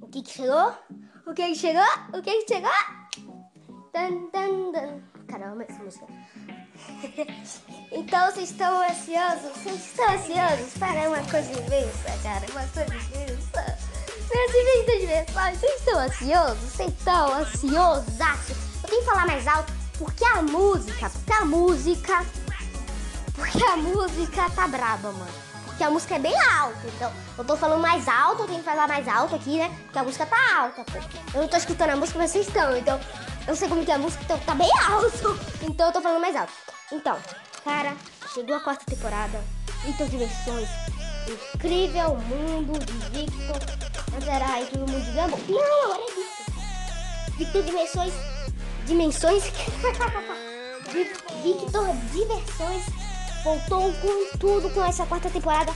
O 0.00 0.08
que 0.08 0.22
que 0.22 0.30
chegou? 0.30 0.72
O 1.26 1.34
que 1.34 1.48
que 1.48 1.54
chegou? 1.54 1.82
O 2.12 2.22
que 2.22 2.42
que 2.44 2.54
chegou? 2.54 2.70
Dan, 3.92 4.28
dan, 4.32 4.72
dan. 4.72 5.02
Caramba, 5.28 5.64
essa 5.64 5.82
música. 5.82 6.06
então, 7.92 8.30
vocês 8.30 8.50
estão 8.50 8.82
ansiosos? 8.82 9.50
Vocês 9.56 9.86
estão 9.86 10.12
ansiosos 10.12 10.78
para 10.78 11.08
uma 11.08 11.22
coisa 11.30 11.52
imensa, 11.52 12.18
cara? 12.22 12.46
Uma 12.50 12.66
coisa 12.68 12.94
imensa. 12.94 13.78
Meus 14.30 14.50
amigos 14.50 14.86
de 14.86 14.98
diversão, 15.00 15.54
vocês 15.54 15.78
estão 15.78 15.98
ansiosos? 16.00 16.72
Vocês 16.72 16.92
estão 16.92 17.34
ansiosos? 17.34 18.18
Eu 18.82 18.88
tenho 18.88 19.00
que 19.00 19.06
falar 19.06 19.26
mais 19.26 19.46
alto 19.46 19.72
porque 19.98 20.24
a 20.24 20.42
música, 20.42 21.10
porque 21.10 21.32
a 21.32 21.44
música, 21.44 22.26
porque 23.34 23.64
a 23.64 23.76
música 23.76 24.50
tá 24.50 24.66
braba, 24.66 25.12
mano. 25.12 25.53
Porque 25.74 25.82
a 25.82 25.90
música 25.90 26.14
é 26.14 26.18
bem 26.20 26.40
alta, 26.40 26.78
então 26.86 27.12
eu 27.36 27.44
tô 27.44 27.56
falando 27.56 27.80
mais 27.80 28.06
alto, 28.06 28.42
eu 28.42 28.46
tenho 28.46 28.60
que 28.60 28.64
falar 28.64 28.86
mais 28.86 29.08
alto 29.08 29.34
aqui, 29.34 29.58
né? 29.58 29.76
Porque 29.86 29.98
a 29.98 30.04
música 30.04 30.24
tá 30.24 30.36
alta, 30.56 30.84
pô. 30.84 30.98
Eu 31.34 31.42
não 31.42 31.48
tô 31.48 31.56
escutando 31.56 31.90
a 31.90 31.96
música, 31.96 32.16
vocês 32.16 32.46
estão, 32.46 32.76
então 32.76 33.00
eu 33.44 33.56
sei 33.56 33.68
como 33.68 33.84
que 33.84 33.90
é 33.90 33.94
a 33.94 33.98
música, 33.98 34.22
então 34.22 34.38
tá 34.38 34.54
bem 34.54 34.70
alto. 34.88 35.36
Então 35.66 35.88
eu 35.88 35.92
tô 35.92 36.00
falando 36.00 36.20
mais 36.20 36.36
alto. 36.36 36.52
Então, 36.92 37.18
cara, 37.64 37.96
chegou 38.32 38.54
a 38.54 38.60
quarta 38.60 38.84
temporada, 38.84 39.42
Victor 39.82 40.06
Diversões, 40.06 40.68
incrível 41.54 42.16
mundo 42.18 42.78
de 42.78 42.92
Victor. 43.10 43.58
Mas 44.12 44.28
era 44.28 44.46
todo 44.66 44.78
mundo 44.78 45.04
de. 45.04 45.10
Não, 45.10 45.24
agora 45.24 46.02
é 46.02 46.14
Victor. 46.14 46.54
Victor 47.36 47.62
Dimensões, 47.64 48.12
dimensões, 48.86 49.42
Victor 51.42 51.88
Diversões 52.12 53.13
voltou 53.44 53.92
com 53.92 54.38
tudo 54.38 54.70
com 54.70 54.82
essa 54.82 55.04
quarta 55.04 55.28
temporada 55.28 55.72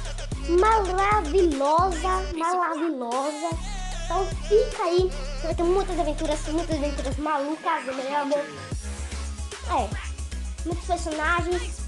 maravilhosa, 0.49 2.09
maravilhosa. 2.35 3.51
Então 4.05 4.27
fica 4.49 4.83
aí, 4.85 5.13
vai 5.43 5.55
ter 5.55 5.63
muitas 5.63 5.99
aventuras, 6.01 6.41
muitas 6.49 6.77
aventuras 6.77 7.17
malucas 7.19 7.85
mesmo. 7.85 8.37
É, 9.71 9.89
muitos 10.65 10.87
personagens, 10.87 11.81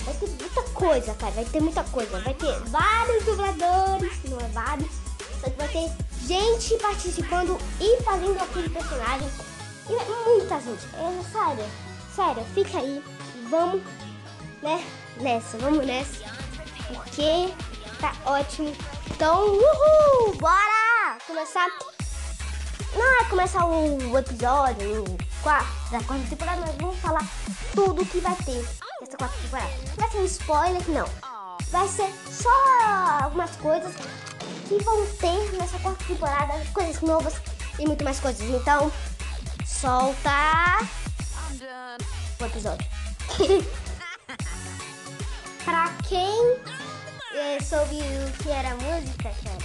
vai 0.00 0.14
ter 0.14 0.26
muita 0.26 0.62
coisa, 0.72 1.14
cara, 1.14 1.32
vai 1.32 1.44
ter 1.44 1.60
muita 1.60 1.84
coisa. 1.84 2.18
Vai 2.20 2.32
ter 2.32 2.58
vários 2.70 3.24
dubladores, 3.24 4.12
não 4.24 4.40
é 4.40 4.48
vários, 4.48 4.90
só 5.38 5.50
que 5.50 5.56
vai 5.56 5.68
ter 5.68 5.92
gente 6.26 6.74
participando 6.78 7.58
e 7.78 8.02
fazendo 8.02 8.40
aquele 8.40 8.70
personagem. 8.70 9.28
E 9.88 10.28
muita 10.30 10.58
gente, 10.60 10.86
é 10.94 11.22
sério, 11.30 11.64
sério, 12.16 12.44
fica 12.54 12.78
aí, 12.78 13.04
vamos, 13.50 13.82
né? 14.62 14.84
nessa, 15.20 15.58
vamos 15.58 15.86
nessa. 15.86 16.24
Porque 16.88 17.52
tá 18.00 18.14
ótimo. 18.24 18.74
Então, 19.10 19.46
uhul! 19.46 20.36
Bora 20.38 21.18
começar. 21.26 21.66
Não 22.94 23.20
é 23.20 23.24
começar 23.28 23.66
o 23.66 24.18
episódio 24.18 25.04
quarto, 25.42 25.90
da 25.90 26.02
quarta 26.02 26.26
temporada, 26.28 26.60
mas 26.62 26.74
vamos 26.76 26.98
falar 26.98 27.26
tudo 27.74 28.06
que 28.06 28.20
vai 28.20 28.34
ter 28.36 28.66
nessa 29.00 29.16
quarta 29.16 29.36
temporada. 29.42 29.70
Não 29.88 29.96
vai 29.96 30.10
ser 30.10 30.24
spoiler, 30.24 30.90
não. 30.90 31.08
Vai 31.70 31.88
ser 31.88 32.12
só 32.30 32.50
algumas 33.22 33.54
coisas 33.56 33.94
que 34.68 34.82
vão 34.82 35.06
ter 35.18 35.52
nessa 35.56 35.78
quarta 35.78 36.04
temporada, 36.04 36.54
coisas 36.72 37.00
novas 37.02 37.34
e 37.78 37.86
muito 37.86 38.04
mais 38.04 38.18
coisas. 38.20 38.48
Então, 38.48 38.90
solta 39.64 40.78
o 42.40 42.44
episódio. 42.44 42.86
Pra 45.66 45.92
quem 46.08 46.60
é, 47.34 47.60
soube 47.60 47.96
o 47.96 48.42
que 48.42 48.48
era 48.48 48.70
música, 48.76 49.24
cara. 49.24 49.58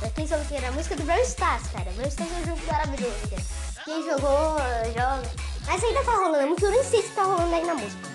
Pra 0.00 0.08
quem 0.08 0.26
soube 0.26 0.44
o 0.44 0.48
que 0.48 0.54
era 0.54 0.72
música 0.72 0.96
do 0.96 1.02
Brawl 1.02 1.20
Stars, 1.20 1.68
cara. 1.68 1.90
Brawl 1.90 2.08
Stars 2.08 2.32
é 2.32 2.34
um 2.36 2.44
jogo 2.46 2.66
maravilhoso, 2.66 3.28
cara. 3.28 3.84
Quem 3.84 4.02
jogou, 4.02 4.56
joga. 4.86 5.30
Mas 5.66 5.84
ainda 5.84 6.04
tá 6.04 6.12
rolando, 6.12 6.46
muito 6.46 6.64
eu 6.64 6.70
nem 6.70 6.82
sei 6.82 7.02
se 7.02 7.10
tá 7.10 7.22
rolando 7.22 7.54
aí 7.54 7.66
na 7.66 7.74
música. 7.74 8.08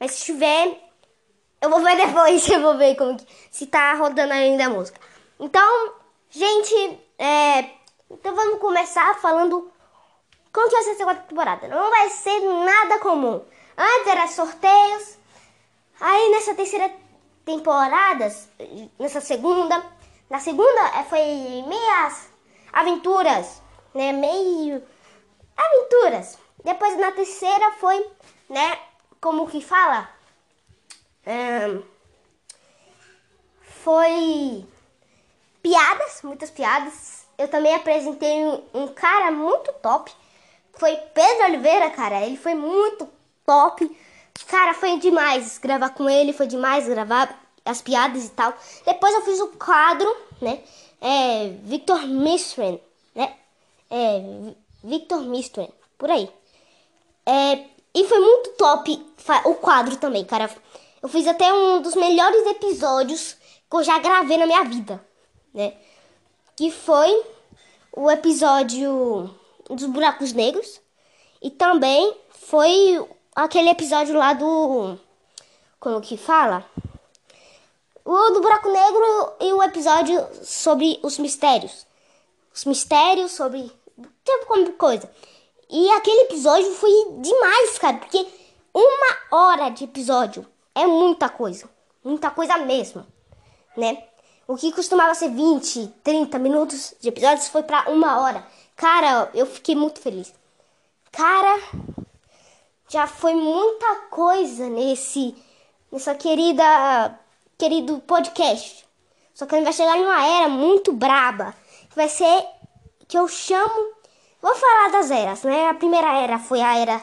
Mas 0.00 0.12
se 0.12 0.24
tiver, 0.24 0.80
eu 1.60 1.68
vou 1.68 1.82
ver 1.82 1.96
depois, 1.96 2.48
eu 2.48 2.62
vou 2.62 2.78
ver 2.78 2.96
como 2.96 3.18
que, 3.18 3.26
se 3.50 3.66
tá 3.66 3.92
rodando 3.92 4.32
ainda 4.32 4.64
a 4.64 4.70
música. 4.70 4.98
Então, 5.38 5.92
gente, 6.30 6.98
é, 7.18 7.68
então 8.10 8.34
vamos 8.34 8.60
começar 8.60 9.14
falando 9.20 9.70
como 10.54 10.70
que 10.70 10.74
vai 10.74 10.84
ser 10.84 10.90
a 10.92 10.96
segunda 10.96 11.20
temporada. 11.20 11.68
Não 11.68 11.90
vai 11.90 12.08
ser 12.08 12.40
nada 12.40 12.98
comum. 13.00 13.44
Antes 13.78 14.08
era 14.08 14.26
sorteios. 14.26 15.16
Aí 16.00 16.30
nessa 16.30 16.52
terceira 16.52 16.92
temporada, 17.44 18.28
nessa 18.98 19.20
segunda, 19.20 19.84
na 20.28 20.40
segunda 20.40 20.98
é, 20.98 21.04
foi 21.04 21.62
meias 21.66 22.28
aventuras, 22.72 23.62
né? 23.94 24.12
Meio 24.12 24.82
aventuras. 25.56 26.38
Depois 26.64 26.98
na 26.98 27.12
terceira 27.12 27.70
foi, 27.78 28.04
né? 28.48 28.80
Como 29.20 29.48
que 29.48 29.60
fala? 29.60 30.08
Um, 31.24 31.82
foi 33.60 34.66
piadas, 35.62 36.22
muitas 36.22 36.50
piadas. 36.50 37.26
Eu 37.38 37.46
também 37.46 37.74
apresentei 37.76 38.44
um, 38.44 38.62
um 38.74 38.88
cara 38.88 39.30
muito 39.30 39.72
top. 39.74 40.12
Foi 40.74 40.96
Pedro 41.14 41.44
Oliveira, 41.44 41.90
cara. 41.90 42.20
Ele 42.20 42.36
foi 42.36 42.54
muito 42.54 43.08
top. 43.48 43.98
Cara, 44.46 44.74
foi 44.74 44.98
demais 44.98 45.56
gravar 45.56 45.90
com 45.90 46.08
ele, 46.08 46.34
foi 46.34 46.46
demais 46.46 46.86
gravar 46.86 47.34
as 47.64 47.80
piadas 47.80 48.26
e 48.26 48.30
tal. 48.30 48.52
Depois 48.84 49.14
eu 49.14 49.22
fiz 49.22 49.40
o 49.40 49.48
quadro, 49.48 50.14
né? 50.40 50.60
É, 51.00 51.48
Victor 51.62 52.06
Mistren, 52.06 52.78
né? 53.14 53.34
É, 53.90 54.22
Victor 54.84 55.22
Mistren, 55.22 55.70
por 55.96 56.10
aí. 56.10 56.30
É, 57.24 57.64
e 57.94 58.04
foi 58.04 58.20
muito 58.20 58.50
top 58.50 59.06
o 59.46 59.54
quadro 59.54 59.96
também, 59.96 60.24
cara. 60.26 60.50
Eu 61.02 61.08
fiz 61.08 61.26
até 61.26 61.50
um 61.50 61.80
dos 61.80 61.94
melhores 61.94 62.46
episódios 62.48 63.36
que 63.70 63.76
eu 63.76 63.82
já 63.82 63.98
gravei 63.98 64.36
na 64.36 64.46
minha 64.46 64.64
vida, 64.64 65.02
né? 65.54 65.72
Que 66.54 66.70
foi 66.70 67.24
o 67.92 68.10
episódio 68.10 69.34
dos 69.70 69.86
buracos 69.86 70.32
negros. 70.32 70.80
E 71.40 71.50
também 71.50 72.16
foi 72.30 72.98
aquele 73.44 73.70
episódio 73.70 74.16
lá 74.16 74.32
do. 74.32 74.98
Como 75.78 76.00
que 76.00 76.16
fala? 76.16 76.64
O 78.04 78.30
do 78.30 78.40
buraco 78.40 78.68
negro 78.68 79.32
e 79.40 79.52
o 79.52 79.62
episódio 79.62 80.26
sobre 80.42 80.98
os 81.02 81.18
mistérios. 81.18 81.86
Os 82.52 82.64
mistérios 82.64 83.32
sobre. 83.32 83.70
Tipo 84.24 84.46
como 84.46 84.72
coisa. 84.72 85.08
E 85.70 85.90
aquele 85.90 86.22
episódio 86.22 86.72
foi 86.72 86.90
demais, 87.20 87.78
cara, 87.78 87.98
porque 87.98 88.26
uma 88.74 89.38
hora 89.38 89.68
de 89.70 89.84
episódio 89.84 90.46
é 90.74 90.86
muita 90.86 91.28
coisa. 91.28 91.68
Muita 92.02 92.30
coisa 92.30 92.56
mesmo, 92.58 93.06
né? 93.76 94.02
O 94.46 94.56
que 94.56 94.72
costumava 94.72 95.14
ser 95.14 95.28
20, 95.30 95.88
30 96.02 96.38
minutos 96.38 96.94
de 97.00 97.08
episódios 97.08 97.48
foi 97.48 97.62
para 97.62 97.90
uma 97.90 98.20
hora. 98.20 98.46
Cara, 98.74 99.30
eu 99.34 99.44
fiquei 99.44 99.74
muito 99.74 100.00
feliz. 100.00 100.32
Cara, 101.12 101.60
já 102.88 103.06
foi 103.06 103.34
muita 103.34 103.96
coisa 104.10 104.68
nesse 104.68 105.36
nessa 105.92 106.14
querida 106.14 107.18
querido 107.56 107.98
podcast. 108.00 108.86
Só 109.34 109.46
que 109.46 109.60
vai 109.60 109.72
chegar 109.72 109.96
em 109.96 110.02
uma 110.02 110.26
era 110.26 110.48
muito 110.48 110.92
braba, 110.92 111.54
que 111.90 111.96
vai 111.96 112.08
ser 112.08 112.44
que 113.06 113.16
eu 113.16 113.28
chamo, 113.28 113.92
vou 114.42 114.54
falar 114.54 114.90
das 114.90 115.10
eras, 115.10 115.42
né? 115.42 115.68
A 115.68 115.74
primeira 115.74 116.18
era 116.18 116.38
foi 116.38 116.60
a 116.60 116.76
era 116.76 117.02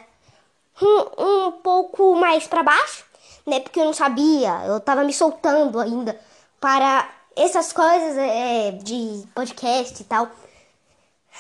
um, 0.82 1.48
um 1.48 1.52
pouco 1.52 2.16
mais 2.16 2.48
para 2.48 2.64
baixo, 2.64 3.06
né? 3.46 3.60
Porque 3.60 3.80
eu 3.80 3.86
não 3.86 3.94
sabia, 3.94 4.66
eu 4.66 4.80
tava 4.80 5.04
me 5.04 5.14
soltando 5.14 5.80
ainda 5.80 6.20
para 6.60 7.10
essas 7.36 7.72
coisas 7.74 8.18
é, 8.18 8.72
de 8.72 9.24
podcast 9.34 10.02
e 10.02 10.06
tal. 10.06 10.30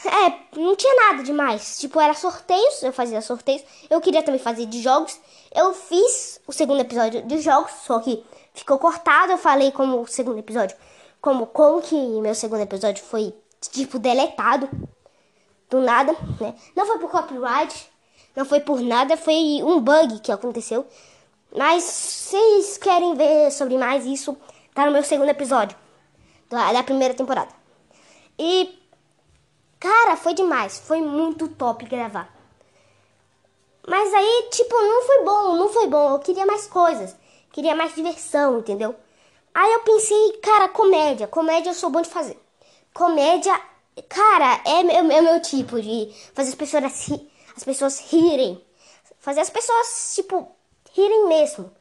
É, 0.04 0.60
não 0.60 0.76
tinha 0.76 0.96
nada 0.96 1.24
demais. 1.24 1.80
Tipo, 1.80 2.00
era 2.00 2.14
sorteios, 2.14 2.84
eu 2.84 2.92
fazia 2.92 3.22
sorteios. 3.22 3.64
Eu 3.90 4.02
queria 4.02 4.22
também 4.22 4.40
fazer 4.40 4.66
de 4.66 4.82
jogos. 4.82 5.20
Eu 5.54 5.74
fiz 5.74 6.40
o 6.46 6.52
segundo 6.52 6.82
episódio 6.82 7.22
de 7.22 7.40
jogos, 7.40 7.72
só 7.86 8.00
que 8.00 8.24
ficou 8.54 8.78
cortado. 8.78 9.32
Eu 9.32 9.38
falei 9.38 9.72
como 9.72 10.02
o 10.02 10.08
segundo 10.08 10.38
episódio, 10.38 10.76
como 11.22 11.48
como 11.48 11.82
que 11.82 11.96
meu 11.96 12.36
segundo 12.36 12.62
episódio 12.62 13.04
foi 13.04 13.34
tipo 13.62 13.98
deletado 13.98 14.70
do 15.70 15.82
nada, 15.82 16.14
né? 16.40 16.54
Não 16.76 16.86
foi 16.86 17.00
por 17.00 17.10
copyright, 17.10 17.90
não 18.36 18.46
foi 18.46 18.60
por 18.60 18.82
nada, 18.82 19.18
foi 19.18 19.62
um 19.64 19.80
bug 19.80 20.20
que 20.20 20.32
aconteceu. 20.32 20.86
Mas 21.56 21.84
vocês 21.84 22.78
querem 22.78 23.16
ver 23.16 23.50
sobre 23.52 23.78
mais 23.78 24.06
isso, 24.06 24.38
tá 24.74 24.86
no 24.86 24.92
meu 24.92 25.04
segundo 25.04 25.30
episódio 25.30 25.78
da 26.50 26.84
primeira 26.84 27.14
temporada. 27.14 27.50
E 28.38 28.78
Cara, 29.86 30.18
foi 30.18 30.34
demais. 30.34 30.80
Foi 30.80 31.00
muito 31.00 31.48
top 31.48 31.86
gravar. 31.86 32.28
Mas 33.88 34.12
aí, 34.16 34.48
tipo, 34.50 34.74
não 34.74 35.04
foi 35.04 35.24
bom, 35.24 35.56
não 35.58 35.70
foi 35.70 35.86
bom. 35.86 36.14
Eu 36.14 36.20
queria 36.20 36.44
mais 36.44 36.66
coisas. 36.66 37.16
Queria 37.52 37.76
mais 37.76 37.94
diversão, 37.94 38.58
entendeu? 38.58 38.96
Aí 39.54 39.72
eu 39.74 39.82
pensei, 39.82 40.40
cara, 40.42 40.70
comédia. 40.70 41.28
Comédia 41.28 41.70
eu 41.70 41.76
sou 41.76 41.92
bom 41.92 42.02
de 42.02 42.10
fazer. 42.10 42.36
Comédia, 42.96 43.62
cara, 44.10 44.60
é 44.66 44.82
meu, 44.82 45.12
é 45.12 45.22
meu 45.22 45.40
tipo 45.40 45.80
de 45.80 46.12
fazer 46.34 46.50
as 46.50 46.56
pessoas, 46.56 46.84
as 47.56 47.64
pessoas 47.64 48.00
rirem. 48.12 48.60
Fazer 49.20 49.42
as 49.42 49.52
pessoas, 49.52 50.16
tipo, 50.16 50.52
rirem 50.94 51.28
mesmo. 51.28 51.72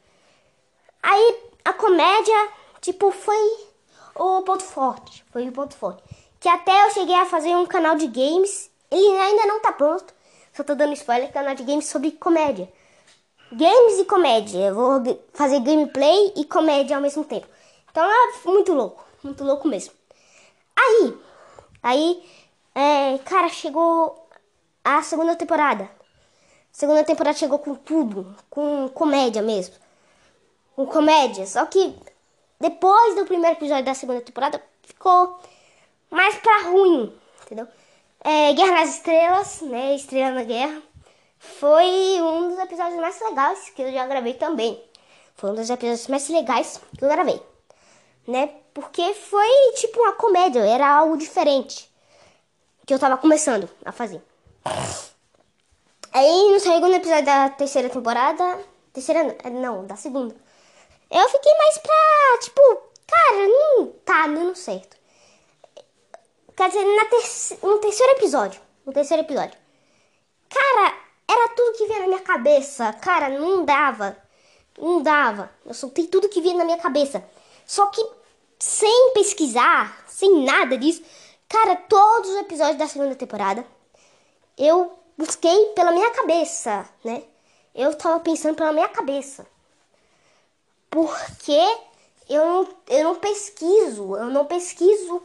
Aí 1.01 1.39
a 1.63 1.73
comédia, 1.73 2.49
tipo, 2.81 3.09
foi 3.09 3.65
o 4.13 4.43
ponto 4.43 4.63
forte. 4.63 5.25
Foi 5.31 5.49
o 5.49 5.51
ponto 5.51 5.75
forte. 5.75 6.03
Que 6.45 6.49
até 6.49 6.85
eu 6.85 6.91
cheguei 6.91 7.15
a 7.15 7.25
fazer 7.25 7.55
um 7.55 7.65
canal 7.65 7.95
de 7.95 8.05
games. 8.05 8.69
Ele 8.91 9.17
ainda 9.17 9.47
não 9.47 9.59
tá 9.63 9.71
pronto. 9.71 10.13
Só 10.53 10.63
tô 10.63 10.75
dando 10.75 10.93
spoiler, 10.93 11.33
canal 11.33 11.55
de 11.55 11.63
games 11.63 11.87
sobre 11.87 12.11
comédia. 12.11 12.71
Games 13.51 13.97
e 13.97 14.05
comédia. 14.05 14.67
Eu 14.67 14.75
vou 14.75 15.25
fazer 15.33 15.59
gameplay 15.61 16.33
e 16.35 16.45
comédia 16.45 16.97
ao 16.97 17.01
mesmo 17.01 17.25
tempo. 17.25 17.47
Então 17.89 18.05
é 18.05 18.47
muito 18.47 18.73
louco. 18.73 19.03
Muito 19.23 19.43
louco 19.43 19.67
mesmo. 19.67 19.91
Aí, 20.75 21.17
aí, 21.81 22.23
é, 22.75 23.17
cara, 23.25 23.49
chegou 23.49 24.29
a 24.83 25.01
segunda 25.01 25.35
temporada. 25.35 25.89
Segunda 26.71 27.03
temporada 27.03 27.35
chegou 27.35 27.57
com 27.57 27.73
tudo, 27.73 28.35
com 28.51 28.87
comédia 28.89 29.41
mesmo. 29.41 29.73
Com 30.75 30.85
comédia. 30.85 31.47
Só 31.47 31.65
que 31.65 31.95
depois 32.59 33.15
do 33.15 33.25
primeiro 33.25 33.57
episódio 33.57 33.85
da 33.85 33.95
segunda 33.95 34.21
temporada 34.21 34.61
ficou 34.83 35.39
mais 36.09 36.35
pra 36.35 36.63
ruim, 36.63 37.13
entendeu? 37.43 37.67
É, 38.23 38.53
Guerra 38.53 38.71
nas 38.71 38.95
Estrelas, 38.95 39.61
né? 39.61 39.95
Estrela 39.95 40.31
na 40.31 40.43
Guerra. 40.43 40.81
Foi 41.39 42.21
um 42.21 42.49
dos 42.49 42.59
episódios 42.59 42.99
mais 42.99 43.19
legais 43.21 43.69
que 43.69 43.81
eu 43.81 43.91
já 43.91 44.07
gravei 44.07 44.33
também. 44.33 44.81
Foi 45.35 45.51
um 45.51 45.55
dos 45.55 45.69
episódios 45.69 46.07
mais 46.07 46.27
legais 46.29 46.79
que 46.97 47.05
eu 47.05 47.09
gravei 47.09 47.41
né? 48.27 48.49
Porque 48.73 49.13
foi 49.13 49.73
tipo 49.75 49.99
uma 49.99 50.13
comédia, 50.13 50.59
era 50.59 50.87
algo 50.87 51.17
diferente 51.17 51.89
que 52.85 52.93
eu 52.93 52.99
tava 52.99 53.17
começando 53.17 53.69
a 53.83 53.91
fazer. 53.91 54.21
Aí 56.11 56.51
no 56.51 56.59
segundo 56.59 56.95
episódio 56.95 57.25
da 57.25 57.49
terceira 57.49 57.89
temporada, 57.89 58.59
terceira 58.93 59.35
não, 59.51 59.85
da 59.85 59.95
segunda, 59.95 60.35
eu 61.11 61.29
fiquei 61.29 61.53
mais 61.57 61.77
pra, 61.77 62.39
tipo, 62.41 62.61
cara, 63.07 63.47
não 63.47 63.87
tá 64.05 64.27
dando 64.27 64.55
certo. 64.55 64.97
Quer 66.55 66.69
dizer, 66.69 66.83
na 66.83 67.05
ter 67.05 67.67
no 67.67 67.77
terceiro 67.79 68.13
episódio, 68.13 68.61
no 68.85 68.93
terceiro 68.93 69.23
episódio, 69.23 69.57
cara, 70.49 70.97
era 71.27 71.49
tudo 71.49 71.77
que 71.77 71.85
vinha 71.85 71.99
na 71.99 72.07
minha 72.07 72.21
cabeça, 72.21 72.93
cara, 72.93 73.29
não 73.29 73.65
dava, 73.65 74.17
não 74.77 75.01
dava. 75.01 75.51
Eu 75.65 75.73
soltei 75.73 76.07
tudo 76.07 76.29
que 76.29 76.41
vinha 76.41 76.55
na 76.55 76.65
minha 76.65 76.77
cabeça. 76.77 77.23
Só 77.65 77.87
que 77.87 78.01
sem 78.57 79.11
pesquisar, 79.13 80.05
sem 80.07 80.43
nada 80.45 80.77
disso, 80.77 81.03
cara, 81.49 81.75
todos 81.75 82.29
os 82.29 82.37
episódios 82.37 82.77
da 82.77 82.87
segunda 82.87 83.15
temporada 83.15 83.65
eu 84.57 84.97
busquei 85.17 85.65
pela 85.73 85.91
minha 85.91 86.09
cabeça, 86.11 86.87
né? 87.03 87.23
Eu 87.73 87.93
tava 87.95 88.19
pensando 88.21 88.55
pela 88.55 88.71
minha 88.71 88.87
cabeça. 88.87 89.45
Porque 90.89 91.77
eu 92.29 92.45
não, 92.45 92.67
eu 92.87 93.03
não 93.03 93.15
pesquiso, 93.15 94.15
eu 94.15 94.27
não 94.27 94.45
pesquiso 94.45 95.21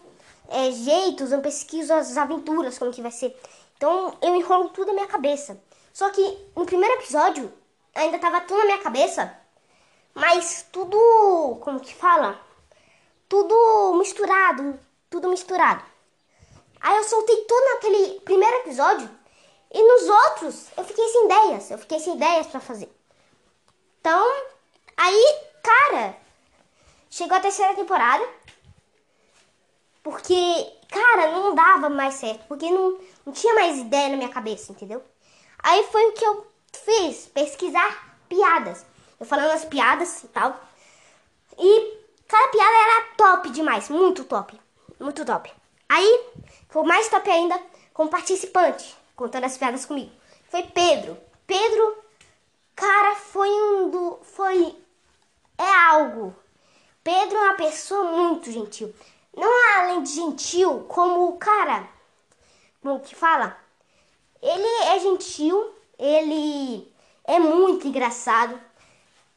é, 0.50 0.70
jeitos, 0.72 1.32
eu 1.32 1.40
pesquiso 1.40 1.94
as 1.94 2.16
aventuras, 2.16 2.78
como 2.78 2.92
que 2.92 3.02
vai 3.02 3.10
ser. 3.10 3.34
Então 3.76 4.14
eu 4.20 4.34
enrolo 4.36 4.68
tudo 4.68 4.88
na 4.88 4.94
minha 4.94 5.06
cabeça. 5.06 5.62
Só 5.92 6.10
que 6.10 6.38
no 6.54 6.66
primeiro 6.66 6.94
episódio 6.96 7.52
ainda 7.94 8.18
tava 8.18 8.42
tudo 8.42 8.58
na 8.58 8.66
minha 8.66 8.78
cabeça, 8.78 9.34
mas 10.14 10.66
tudo, 10.70 11.58
como 11.62 11.80
que 11.80 11.94
fala? 11.94 12.50
tudo 13.30 13.94
misturado, 13.94 14.78
tudo 15.08 15.28
misturado. 15.28 15.84
Aí 16.80 16.96
eu 16.96 17.04
soltei 17.04 17.36
tudo 17.44 17.64
naquele 17.74 18.20
primeiro 18.20 18.56
episódio 18.56 19.08
e 19.72 19.80
nos 19.80 20.08
outros 20.08 20.66
eu 20.76 20.84
fiquei 20.84 21.08
sem 21.08 21.26
ideias, 21.26 21.70
eu 21.70 21.78
fiquei 21.78 22.00
sem 22.00 22.16
ideias 22.16 22.48
para 22.48 22.58
fazer. 22.58 22.90
Então, 24.00 24.20
aí, 24.96 25.38
cara, 25.62 26.16
chegou 27.08 27.36
a 27.36 27.40
terceira 27.40 27.74
temporada, 27.74 28.28
porque, 30.02 30.72
cara, 30.88 31.32
não 31.32 31.54
dava 31.54 31.88
mais 31.88 32.14
certo, 32.14 32.46
porque 32.46 32.70
não, 32.70 32.98
não 33.24 33.32
tinha 33.32 33.54
mais 33.54 33.78
ideia 33.78 34.08
na 34.08 34.16
minha 34.16 34.28
cabeça, 34.28 34.72
entendeu? 34.72 35.02
Aí 35.62 35.84
foi 35.84 36.08
o 36.08 36.12
que 36.12 36.24
eu 36.24 36.46
fiz, 36.72 37.26
pesquisar 37.26 38.18
piadas. 38.28 38.84
Eu 39.18 39.26
falando 39.26 39.50
as 39.50 39.64
piadas 39.64 40.24
e 40.24 40.28
tal. 40.28 40.58
E 41.58 42.00
Cada 42.30 42.46
piada 42.46 42.76
era 42.76 43.06
top 43.16 43.50
demais, 43.50 43.88
muito 43.88 44.22
top, 44.22 44.56
muito 45.00 45.24
top. 45.24 45.52
Aí, 45.88 46.26
foi 46.68 46.84
mais 46.84 47.08
top 47.08 47.28
ainda 47.28 47.60
com 47.92 48.06
participante, 48.06 48.96
contando 49.16 49.46
as 49.46 49.58
piadas 49.58 49.84
comigo. 49.84 50.12
Foi 50.48 50.62
Pedro. 50.62 51.18
Pedro, 51.48 52.04
cara, 52.76 53.16
foi 53.16 53.48
um 53.48 53.90
do. 53.90 54.20
Foi. 54.22 54.76
É 55.58 55.74
algo. 55.90 56.32
Pedro 57.02 57.36
é 57.36 57.40
uma 57.46 57.54
pessoa 57.54 58.04
muito 58.04 58.52
gentil. 58.52 58.94
Não 59.36 59.78
além 59.78 60.02
de 60.02 60.10
gentil, 60.10 60.84
como 60.88 61.28
o 61.28 61.38
cara. 61.38 61.88
Como 62.82 63.00
que 63.00 63.14
fala? 63.14 63.56
Ele 64.42 64.66
é 64.88 64.98
gentil, 65.00 65.74
ele 65.98 66.90
é 67.24 67.38
muito 67.38 67.86
engraçado. 67.86 68.60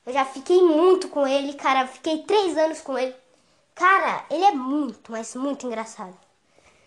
Eu 0.06 0.14
já 0.14 0.26
fiquei 0.26 0.62
muito 0.62 1.08
com 1.10 1.28
ele, 1.28 1.54
cara. 1.54 1.88
Fiquei 1.88 2.24
três 2.24 2.58
anos 2.58 2.82
com 2.82 2.98
ele. 2.98 3.16
Cara, 3.76 4.26
ele 4.30 4.44
é 4.44 4.52
muito, 4.52 5.12
mas 5.12 5.36
muito 5.36 5.66
engraçado. 5.66 6.18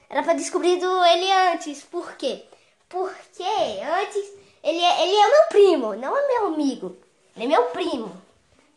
Era 0.08 0.22
pra 0.22 0.34
descobrir 0.34 0.80
ele 0.80 1.32
antes. 1.52 1.82
Por 1.82 2.12
quê? 2.16 2.44
Porque 2.88 3.42
antes 3.42 4.32
ele 4.62 4.78
é, 4.78 5.02
ele 5.02 5.16
é 5.16 5.30
meu 5.30 5.42
primo, 5.48 5.96
não 5.96 6.16
é 6.16 6.26
meu 6.26 6.46
amigo. 6.48 6.96
Ele 7.34 7.44
é 7.44 7.48
meu 7.48 7.64
primo, 7.66 8.10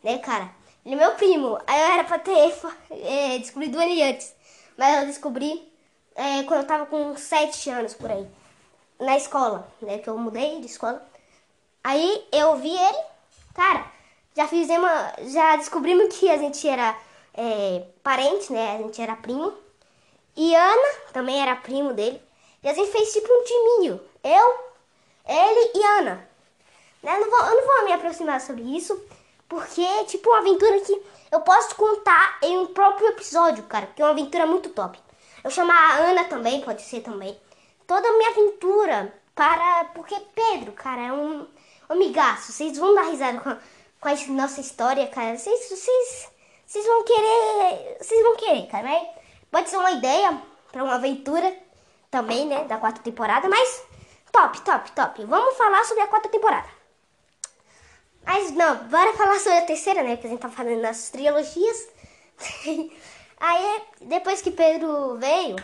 né, 0.02 0.18
cara? 0.18 0.50
Ele 0.84 0.94
é 0.94 0.98
meu 0.98 1.14
primo. 1.14 1.58
Aí 1.66 1.80
eu 1.80 1.86
era 1.94 2.04
pra 2.04 2.18
ter 2.18 2.54
é, 2.90 3.38
descobrido 3.38 3.80
ele 3.80 4.02
antes. 4.02 4.34
Mas 4.76 5.00
eu 5.00 5.06
descobri 5.06 5.70
é, 6.14 6.42
quando 6.44 6.60
eu 6.60 6.66
tava 6.66 6.86
com 6.86 7.16
sete 7.16 7.70
anos 7.70 7.94
por 7.94 8.10
aí. 8.10 8.26
Na 8.98 9.16
escola, 9.16 9.66
né? 9.80 9.98
Que 9.98 10.08
eu 10.08 10.18
mudei 10.18 10.60
de 10.60 10.66
escola. 10.66 11.06
Aí 11.82 12.26
eu 12.32 12.56
vi 12.56 12.70
ele, 12.70 12.98
cara 13.54 14.00
já 14.36 14.46
fizemos, 14.46 14.90
já 15.32 15.56
descobrimos 15.56 16.16
que 16.16 16.30
a 16.30 16.36
gente 16.36 16.66
era 16.66 16.96
é, 17.34 17.84
parente, 18.02 18.52
né? 18.52 18.76
A 18.76 18.78
gente 18.78 19.00
era 19.00 19.16
primo. 19.16 19.52
E 20.36 20.54
Ana 20.54 20.88
também 21.12 21.40
era 21.42 21.56
primo 21.56 21.92
dele. 21.92 22.20
E 22.62 22.68
a 22.68 22.74
gente 22.74 22.90
fez 22.90 23.12
tipo 23.12 23.28
um 23.32 23.44
timinho. 23.44 24.00
Eu, 24.22 24.54
ele 25.26 25.72
e 25.74 25.84
Ana. 25.98 26.28
Né? 27.02 27.18
Não 27.18 27.30
vou, 27.30 27.40
eu 27.40 27.56
não 27.56 27.66
vou 27.66 27.84
me 27.84 27.92
aproximar 27.92 28.40
sobre 28.40 28.62
isso, 28.62 29.02
porque 29.50 29.82
é 29.82 30.04
tipo 30.04 30.30
uma 30.30 30.38
aventura 30.38 30.80
que 30.80 31.02
eu 31.30 31.40
posso 31.40 31.74
contar 31.74 32.38
em 32.42 32.56
um 32.56 32.68
próprio 32.68 33.08
episódio, 33.08 33.64
cara. 33.64 33.86
Que 33.88 34.00
é 34.00 34.04
uma 34.06 34.12
aventura 34.12 34.46
muito 34.46 34.70
top. 34.70 34.98
Eu 35.44 35.50
chamar 35.50 35.74
a 35.74 35.96
Ana 35.96 36.24
também, 36.24 36.62
pode 36.62 36.80
ser 36.80 37.02
também. 37.02 37.38
Toda 37.86 38.08
a 38.08 38.12
minha 38.12 38.30
aventura 38.30 39.12
para. 39.34 39.84
Porque 39.94 40.16
Pedro, 40.34 40.72
cara, 40.72 41.02
é 41.02 41.12
um, 41.12 41.40
um 41.42 41.46
amigaço. 41.90 42.52
Vocês 42.52 42.78
vão 42.78 42.94
dar 42.94 43.02
risada 43.02 43.38
com 43.40 43.54
com 44.00 44.08
a 44.08 44.14
nossa 44.28 44.60
história, 44.60 45.06
cara, 45.08 45.36
vocês, 45.36 45.68
vocês, 45.68 46.28
vocês 46.66 46.86
vão 46.86 47.04
querer, 47.04 47.98
vocês 48.00 48.22
vão 48.22 48.36
querer, 48.36 48.66
cara, 48.66 48.84
né? 48.84 49.10
Pode 49.50 49.68
ser 49.68 49.76
uma 49.76 49.92
ideia 49.92 50.40
para 50.72 50.82
uma 50.82 50.94
aventura 50.94 51.54
também, 52.10 52.46
né, 52.46 52.64
da 52.64 52.78
quarta 52.78 53.02
temporada, 53.02 53.48
mas 53.48 53.82
top, 54.32 54.60
top, 54.62 54.90
top. 54.92 55.24
Vamos 55.26 55.56
falar 55.56 55.84
sobre 55.84 56.02
a 56.02 56.06
quarta 56.06 56.28
temporada. 56.30 56.79
Mas 58.24 58.52
não, 58.52 58.88
bora 58.88 59.12
falar 59.14 59.38
sobre 59.38 59.58
a 59.58 59.66
terceira, 59.66 60.02
né, 60.02 60.16
que 60.16 60.26
a 60.26 60.30
gente 60.30 60.40
tá 60.40 60.48
falando 60.48 60.82
das 60.82 61.10
trilogias. 61.10 61.88
Aí, 63.40 63.82
depois 64.02 64.42
que 64.42 64.50
Pedro 64.50 65.16
veio, 65.16 65.56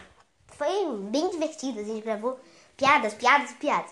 foi 0.49 0.87
bem 1.11 1.29
divertido, 1.31 1.81
a 1.81 1.83
gente 1.83 2.03
gravou 2.03 2.41
piadas, 2.77 3.15
piadas, 3.15 3.53
piadas. 3.53 3.91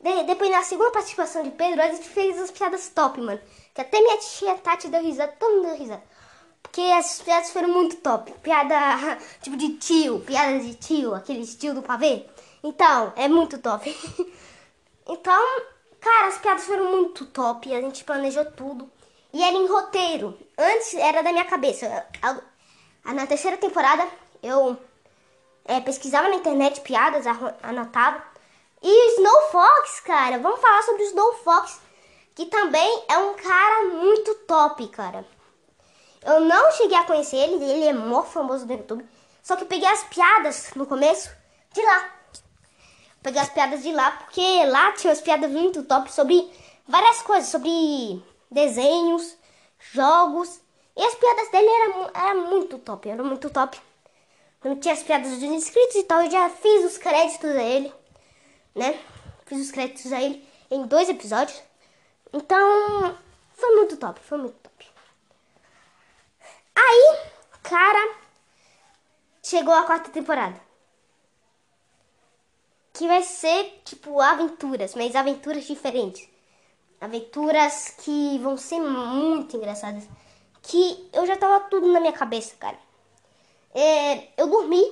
De, 0.00 0.24
depois, 0.24 0.50
na 0.50 0.62
segunda 0.62 0.90
participação 0.90 1.42
de 1.42 1.50
Pedro, 1.50 1.82
a 1.82 1.88
gente 1.88 2.08
fez 2.08 2.40
as 2.40 2.50
piadas 2.50 2.88
top, 2.88 3.20
mano. 3.20 3.40
Que 3.74 3.80
até 3.80 4.00
minha 4.00 4.18
tia 4.18 4.54
Tati 4.54 4.88
deu 4.88 5.02
risada, 5.02 5.32
todo 5.38 5.56
mundo 5.56 5.66
deu 5.68 5.76
risada. 5.76 6.02
Porque 6.62 6.80
as 6.80 7.20
piadas 7.22 7.50
foram 7.50 7.68
muito 7.68 7.96
top. 7.96 8.32
Piada 8.42 9.18
tipo 9.42 9.56
de 9.56 9.74
tio, 9.74 10.20
piada 10.20 10.58
de 10.58 10.74
tio, 10.74 11.14
aquele 11.14 11.46
tio 11.46 11.74
do 11.74 11.82
pavê. 11.82 12.26
Então, 12.62 13.12
é 13.16 13.28
muito 13.28 13.58
top. 13.58 13.94
então, 15.08 15.62
cara, 16.06 16.28
as 16.28 16.38
piadas 16.38 16.64
foram 16.64 16.92
muito 16.92 17.26
top. 17.26 17.74
A 17.74 17.80
gente 17.80 18.04
planejou 18.04 18.44
tudo. 18.52 18.88
E 19.32 19.42
era 19.42 19.56
em 19.56 19.66
roteiro. 19.66 20.38
Antes 20.56 20.94
era 20.94 21.22
da 21.22 21.32
minha 21.32 21.44
cabeça. 21.44 22.06
Na 23.04 23.26
terceira 23.26 23.56
temporada, 23.56 24.06
eu 24.42 24.76
é, 25.64 25.80
pesquisava 25.80 26.28
na 26.28 26.36
internet 26.36 26.80
piadas, 26.80 27.26
anotava. 27.62 28.22
E 28.82 29.14
Snow 29.14 29.42
Fox, 29.50 30.00
cara, 30.00 30.38
vamos 30.38 30.60
falar 30.60 30.82
sobre 30.82 31.02
o 31.02 31.06
Snow 31.06 31.34
Fox 31.42 31.80
que 32.36 32.46
também 32.46 33.04
é 33.08 33.16
um 33.16 33.34
cara 33.34 33.84
muito 33.94 34.34
top, 34.46 34.86
cara. 34.88 35.24
Eu 36.22 36.40
não 36.40 36.70
cheguei 36.72 36.96
a 36.96 37.04
conhecer 37.04 37.36
ele, 37.36 37.64
ele 37.64 37.86
é 37.86 37.94
mó 37.94 38.22
famoso 38.22 38.66
no 38.66 38.72
YouTube. 38.72 39.08
Só 39.42 39.56
que 39.56 39.64
peguei 39.64 39.88
as 39.88 40.04
piadas 40.04 40.70
no 40.76 40.86
começo 40.86 41.30
de 41.72 41.80
lá. 41.80 42.15
Peguei 43.26 43.42
as 43.42 43.48
piadas 43.48 43.82
de 43.82 43.90
lá, 43.90 44.12
porque 44.12 44.64
lá 44.66 44.92
tinha 44.92 45.12
as 45.12 45.20
piadas 45.20 45.50
muito 45.50 45.82
top 45.82 46.12
sobre 46.12 46.48
várias 46.86 47.22
coisas, 47.22 47.50
sobre 47.50 48.22
desenhos, 48.48 49.36
jogos. 49.92 50.60
E 50.96 51.02
as 51.02 51.16
piadas 51.16 51.50
dele 51.50 51.68
eram 51.68 52.10
era 52.14 52.34
muito 52.36 52.78
top, 52.78 53.08
era 53.08 53.24
muito 53.24 53.50
top. 53.50 53.80
Não 54.62 54.76
tinha 54.76 54.94
as 54.94 55.02
piadas 55.02 55.32
dos 55.32 55.42
inscritos 55.42 55.96
e 55.96 56.04
tal, 56.04 56.22
eu 56.22 56.30
já 56.30 56.48
fiz 56.50 56.84
os 56.84 56.98
créditos 56.98 57.50
a 57.50 57.62
ele, 57.64 57.92
né? 58.72 58.96
Fiz 59.44 59.60
os 59.60 59.72
créditos 59.72 60.12
a 60.12 60.22
ele 60.22 60.48
em 60.70 60.86
dois 60.86 61.08
episódios. 61.08 61.60
Então, 62.32 63.18
foi 63.56 63.74
muito 63.74 63.96
top, 63.96 64.20
foi 64.20 64.38
muito 64.38 64.54
top. 64.54 64.86
Aí, 66.76 67.18
cara, 67.64 68.14
chegou 69.42 69.74
a 69.74 69.82
quarta 69.82 70.10
temporada. 70.10 70.65
Que 72.96 73.06
vai 73.06 73.22
ser, 73.22 73.82
tipo, 73.84 74.20
aventuras, 74.20 74.94
mas 74.94 75.14
aventuras 75.14 75.64
diferentes. 75.64 76.26
Aventuras 76.98 77.90
que 77.98 78.38
vão 78.38 78.56
ser 78.56 78.80
muito 78.80 79.54
engraçadas. 79.54 80.08
Que 80.62 81.06
eu 81.12 81.26
já 81.26 81.36
tava 81.36 81.68
tudo 81.68 81.92
na 81.92 82.00
minha 82.00 82.12
cabeça, 82.12 82.56
cara. 82.56 82.78
É, 83.74 84.28
eu 84.40 84.46
dormi. 84.48 84.82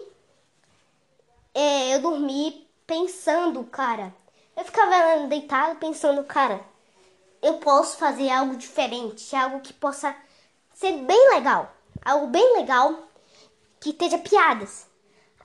É, 1.54 1.94
eu 1.94 2.02
dormi 2.02 2.68
pensando, 2.86 3.64
cara. 3.64 4.14
Eu 4.54 4.64
ficava 4.64 5.26
deitado 5.26 5.78
pensando, 5.78 6.22
cara, 6.24 6.62
eu 7.40 7.54
posso 7.54 7.96
fazer 7.96 8.30
algo 8.30 8.56
diferente, 8.56 9.34
algo 9.34 9.60
que 9.60 9.72
possa 9.72 10.14
ser 10.74 10.92
bem 10.92 11.30
legal. 11.30 11.74
Algo 12.04 12.26
bem 12.26 12.58
legal 12.58 13.08
que 13.80 13.90
esteja 13.90 14.18
piadas. 14.18 14.86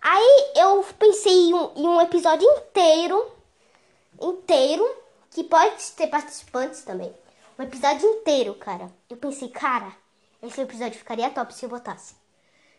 Aí 0.01 0.51
eu 0.56 0.86
pensei 0.98 1.50
em 1.50 1.53
um, 1.53 1.72
em 1.75 1.88
um 1.88 2.01
episódio 2.01 2.48
inteiro, 2.50 3.32
inteiro, 4.22 4.89
que 5.32 5.44
pode 5.44 5.91
ter 5.91 6.08
participantes 6.08 6.84
também. 6.84 7.13
Um 7.58 7.63
episódio 7.63 8.08
inteiro, 8.10 8.56
cara. 8.56 8.89
Eu 9.10 9.18
pensei, 9.18 9.50
cara, 9.50 9.91
esse 10.41 10.62
episódio 10.62 10.98
ficaria 10.98 11.29
top 11.29 11.53
se 11.53 11.65
eu 11.65 11.70
botasse. 11.70 12.15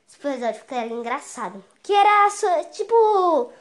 Esse 0.09 0.17
episódio 0.17 0.61
ficaria 0.61 0.93
engraçado. 0.93 1.63
Que 1.83 1.93
era 1.93 2.31
tipo 2.73 3.53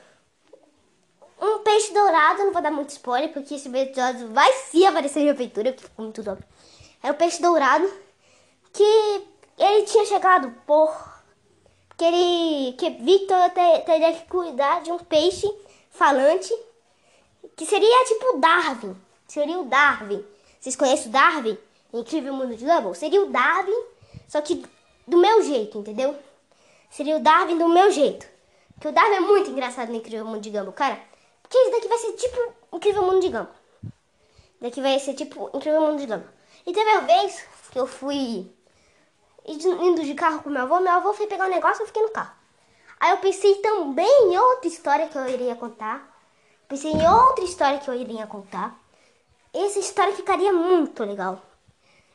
um 1.42 1.60
peixe 1.60 1.94
dourado, 1.94 2.46
não 2.46 2.54
vou 2.54 2.62
dar 2.62 2.72
muito 2.72 2.89
spoiler, 2.89 3.32
porque 3.32 3.56
esse 3.56 3.70
episódio 3.70 4.30
vai 4.30 4.51
sim 4.54 4.86
aparecer 4.86 5.22
em 5.22 5.30
aventura, 5.30 5.74
que 5.74 5.84
ficou 5.84 6.04
muito 6.06 6.24
top. 6.24 6.44
Era 7.01 7.13
o 7.13 7.18
peixe 7.18 7.42
dourado 7.42 7.92
que 8.74 9.28
ele 9.58 9.84
tinha 9.84 10.06
chegado 10.06 10.51
por 10.66 11.18
que 12.00 12.06
ele 12.06 12.74
que 12.77 12.89
Victor 12.91 13.50
teria 13.86 14.13
que 14.13 14.25
cuidar 14.29 14.82
de 14.82 14.89
um 14.89 14.98
peixe 15.00 15.53
falante 15.91 16.58
que 17.58 17.65
seria 17.65 18.06
tipo 18.06 18.38
Darwin. 18.38 18.96
Seria 19.27 19.60
o 19.60 19.65
Darwin. 19.65 20.25
Vocês 20.58 20.77
conhecem 20.77 21.10
o 21.10 21.12
Darwin? 21.12 21.58
Incrível 21.94 22.34
Mundo 22.34 22.56
de 22.56 22.63
Gumball? 22.63 22.94
Seria 22.94 23.22
o 23.22 23.29
Darwin, 23.29 23.84
só 24.29 24.39
que 24.39 24.63
do 25.06 25.18
meu 25.18 25.44
jeito, 25.44 25.77
entendeu? 25.77 26.15
Seria 26.89 27.18
o 27.18 27.20
Darwin 27.20 27.58
do 27.58 27.68
meu 27.68 27.91
jeito. 27.91 28.25
Porque 28.75 28.88
o 28.88 28.91
Darwin 28.94 29.15
é 29.15 29.20
muito 29.20 29.50
engraçado 29.50 29.89
no 29.89 29.98
Incrível 29.98 30.25
Mundo 30.25 30.39
de 30.39 30.51
Gumball, 30.51 30.72
cara. 30.72 30.98
Porque 31.41 31.58
isso 31.58 31.72
daqui 31.72 31.89
vai 31.89 31.98
ser 31.98 32.13
tipo 32.13 32.53
Incrível 32.72 33.03
Mundo 33.03 33.20
de 33.20 33.27
Gumball. 33.27 33.48
Daqui 34.62 34.82
vai 34.82 34.98
ser 35.00 35.15
tipo 35.15 35.51
Incrível 35.53 35.82
Mundo 35.82 36.00
de 36.00 36.06
Gumball. 36.06 36.29
E 36.65 36.72
teve 36.72 36.89
uma 36.91 37.01
vez 37.01 37.46
que 37.72 37.77
eu 37.77 37.86
fui 37.86 38.50
indo 39.46 40.03
de 40.03 40.13
carro 40.13 40.43
com 40.43 40.50
meu 40.50 40.63
avô, 40.63 40.79
meu 40.79 40.91
avô 40.91 41.13
foi 41.13 41.27
pegar 41.27 41.46
um 41.46 41.50
negócio 41.50 41.81
e 41.81 41.84
eu 41.84 41.88
fiquei 41.88 42.01
no 42.01 42.10
carro. 42.10 42.34
Aí 43.00 43.12
eu 43.12 43.17
pensei 43.17 43.55
também 43.55 44.34
em 44.34 44.38
outra 44.38 44.67
história 44.67 45.08
que 45.08 45.17
eu 45.17 45.27
iria 45.29 45.55
contar. 45.55 46.05
Pensei 46.67 46.91
em 46.91 47.08
outra 47.08 47.46
história 47.46 47.79
que 47.79 47.89
eu 47.89 47.93
iria 47.93 48.27
contar. 48.27 48.77
Essa 49.53 49.79
história 49.79 50.13
ficaria 50.13 50.51
muito 50.51 51.03
legal. 51.03 51.41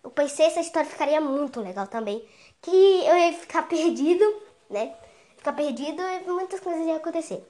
Eu 0.03 0.11
pensei 0.11 0.47
essa 0.47 0.61
história 0.61 0.89
ficaria 0.89 1.21
muito 1.21 1.61
legal 1.61 1.87
também. 1.87 2.23
Que 2.61 2.71
eu 2.71 3.17
ia 3.17 3.33
ficar 3.33 3.63
perdido, 3.69 4.25
né? 4.69 4.95
Ficar 5.37 5.55
perdido 5.55 6.03
e 6.03 6.31
muitas 6.31 6.61
coisas 6.61 6.87
iam 6.87 6.97
acontecer. 6.97 7.43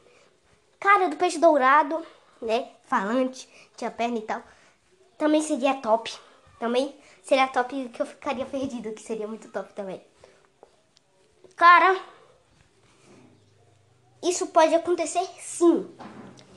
Cara 0.78 1.09
do 1.09 1.16
peixe 1.16 1.38
dourado, 1.38 2.04
né? 2.40 2.69
Falante, 2.87 3.49
tinha 3.76 3.90
perna 3.90 4.19
e 4.19 4.23
tal. 4.23 4.43
Também 5.19 5.43
seria 5.43 5.75
top. 5.75 6.12
Também 6.59 6.95
seria 7.25 7.49
top 7.49 7.88
que 7.88 8.00
eu 8.00 8.07
ficaria 8.07 8.45
perdido, 8.45 8.93
que 8.93 9.02
seria 9.02 9.26
muito 9.26 9.49
top 9.49 9.73
também. 9.73 10.00
Cara, 11.57 11.99
isso 14.23 14.47
pode 14.49 14.75
acontecer 14.75 15.26
sim. 15.40 15.90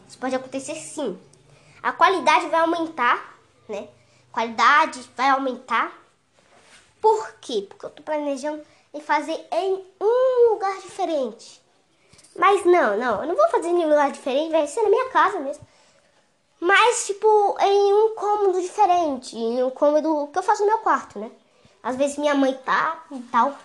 Isso 0.08 0.20
pode 0.20 0.36
acontecer 0.36 0.76
sim. 0.76 1.18
A 1.82 1.92
qualidade 1.94 2.50
vai 2.50 2.60
aumentar, 2.60 3.40
né? 3.68 3.88
A 4.30 4.34
qualidade 4.34 5.10
vai 5.16 5.30
aumentar. 5.30 5.92
Por 7.00 7.34
quê? 7.40 7.66
Porque 7.68 7.86
eu 7.86 7.90
tô 7.90 8.04
planejando 8.04 8.62
em 8.94 9.00
fazer 9.00 9.48
em 9.52 9.86
um 10.02 10.54
lugar 10.54 10.78
diferente. 10.82 11.62
Mas 12.36 12.66
não, 12.66 12.98
não, 12.98 13.22
eu 13.22 13.28
não 13.28 13.36
vou 13.36 13.50
fazer 13.50 13.70
em 13.70 13.86
um 13.86 13.90
lugar 13.90 14.12
diferente, 14.12 14.52
vai 14.52 14.68
ser 14.68 14.82
na 14.82 14.90
minha 14.90 15.10
casa 15.10 15.40
mesmo. 15.40 15.66
Mas, 16.60 17.06
tipo, 17.06 17.58
em 17.60 17.94
um 17.94 18.16
cômodo 18.16 18.62
diferente. 18.62 19.38
Em 19.38 19.64
um 19.64 19.70
cômodo 19.70 20.28
que 20.32 20.40
eu 20.40 20.44
faço 20.44 20.62
no 20.64 20.68
meu 20.68 20.80
quarto, 20.80 21.20
né? 21.20 21.32
Às 21.84 21.96
vezes 21.96 22.18
minha 22.18 22.36
mãe 22.36 22.54
tá 22.66 23.06
e 23.12 23.20
tal. 23.24 23.56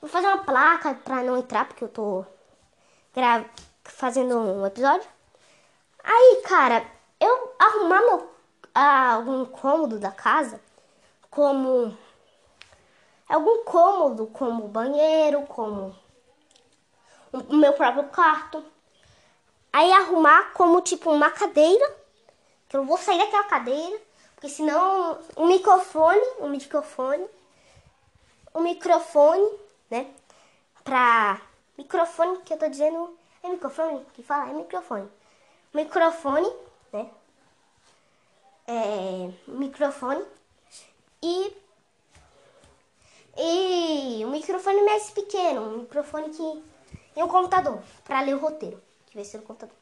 Vou 0.00 0.10
fazer 0.10 0.26
uma 0.26 0.44
placa 0.44 0.94
pra 0.94 1.22
não 1.22 1.36
entrar, 1.36 1.66
porque 1.66 1.84
eu 1.84 1.88
tô 1.88 2.24
gra 3.14 3.44
fazendo 3.84 4.36
um 4.38 4.66
episódio. 4.66 5.08
Aí, 6.02 6.42
cara, 6.44 6.84
eu 7.20 7.54
arrumar 7.58 8.00
meu, 8.00 8.30
ah, 8.74 9.12
algum 9.14 9.44
cômodo 9.44 9.98
da 10.00 10.10
casa, 10.10 10.60
como 11.30 11.96
algum 13.28 13.64
cômodo, 13.64 14.26
como 14.26 14.68
banheiro, 14.68 15.42
como 15.42 15.94
o 17.32 17.56
meu 17.56 17.72
próprio 17.74 18.04
quarto. 18.04 18.64
Aí 19.72 19.90
arrumar 19.92 20.52
como 20.52 20.80
tipo 20.80 21.10
uma 21.10 21.30
cadeira 21.30 22.01
que 22.72 22.76
eu 22.78 22.86
vou 22.86 22.96
sair 22.96 23.18
daquela 23.18 23.44
cadeira, 23.44 24.00
porque 24.34 24.48
senão 24.48 25.18
um 25.36 25.46
microfone, 25.46 26.22
um 26.40 26.48
microfone, 26.48 27.28
um 28.54 28.62
microfone, 28.62 29.46
né? 29.90 30.10
Pra 30.82 31.38
microfone 31.76 32.38
que 32.38 32.54
eu 32.54 32.58
tô 32.58 32.66
dizendo 32.70 33.14
é 33.42 33.48
microfone 33.50 34.02
que 34.14 34.22
fala 34.22 34.48
é 34.48 34.54
microfone, 34.54 35.06
microfone, 35.74 36.50
né? 36.94 37.10
É, 38.66 39.30
microfone 39.48 40.24
e 41.22 41.54
e 43.36 44.24
um 44.24 44.30
microfone 44.30 44.82
mais 44.82 45.10
pequeno, 45.10 45.60
um 45.60 45.78
microfone 45.80 46.30
que 46.30 46.64
e 47.14 47.22
um 47.22 47.28
computador 47.28 47.82
para 48.02 48.22
ler 48.22 48.34
o 48.34 48.38
roteiro, 48.38 48.82
que 49.08 49.14
vai 49.14 49.26
ser 49.26 49.36
o 49.36 49.42
computador. 49.42 49.76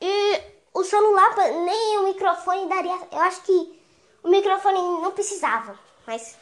E 0.00 0.55
o 0.76 0.84
celular, 0.84 1.34
nem 1.64 1.98
o 1.98 2.04
microfone 2.04 2.68
daria. 2.68 2.98
Eu 3.10 3.20
acho 3.20 3.40
que 3.42 3.80
o 4.22 4.28
microfone 4.28 4.78
não 4.78 5.10
precisava, 5.10 5.78
mas 6.06 6.36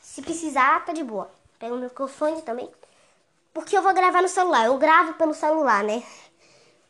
se 0.00 0.22
precisar, 0.22 0.84
tá 0.84 0.92
de 0.92 1.02
boa. 1.02 1.28
Pega 1.58 1.74
o 1.74 1.78
microfone 1.78 2.42
também. 2.42 2.70
Porque 3.52 3.76
eu 3.76 3.82
vou 3.82 3.92
gravar 3.92 4.22
no 4.22 4.28
celular. 4.28 4.66
Eu 4.66 4.78
gravo 4.78 5.14
pelo 5.14 5.34
celular, 5.34 5.82
né? 5.82 6.00